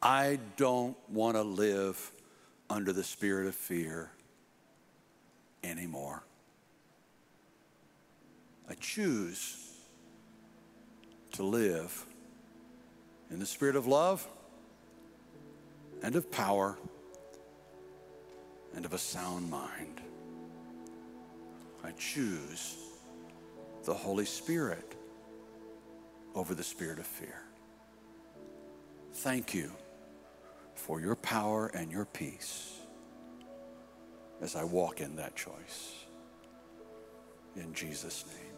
I 0.01 0.39
don't 0.57 0.97
want 1.11 1.37
to 1.37 1.43
live 1.43 2.13
under 2.71 2.93
the 2.93 3.03
spirit 3.03 3.49
of 3.49 3.57
fear 3.57 4.11
anymore. 5.65 6.23
I 8.71 8.75
choose 8.75 9.73
to 11.33 11.43
live 11.43 12.07
in 13.35 13.41
the 13.41 13.47
spirit 13.47 13.75
of 13.75 13.89
love 13.89 14.29
and 16.05 16.15
of 16.15 16.31
power 16.31 16.79
and 18.77 18.85
of 18.85 18.93
a 18.93 18.99
sound 18.99 19.51
mind. 19.51 20.01
I 21.83 21.91
choose 21.99 22.77
the 23.83 23.93
Holy 23.93 24.25
Spirit 24.25 24.95
over 26.37 26.55
the 26.55 26.63
spirit 26.63 27.01
of 27.01 27.07
fear. 27.07 27.43
Thank 29.15 29.53
you 29.53 29.73
for 30.77 31.01
your 31.01 31.17
power 31.17 31.67
and 31.75 31.91
your 31.91 32.05
peace 32.05 32.79
as 34.41 34.55
I 34.55 34.63
walk 34.63 35.01
in 35.01 35.17
that 35.17 35.35
choice. 35.35 36.05
In 37.57 37.75
Jesus' 37.75 38.25
name. 38.29 38.54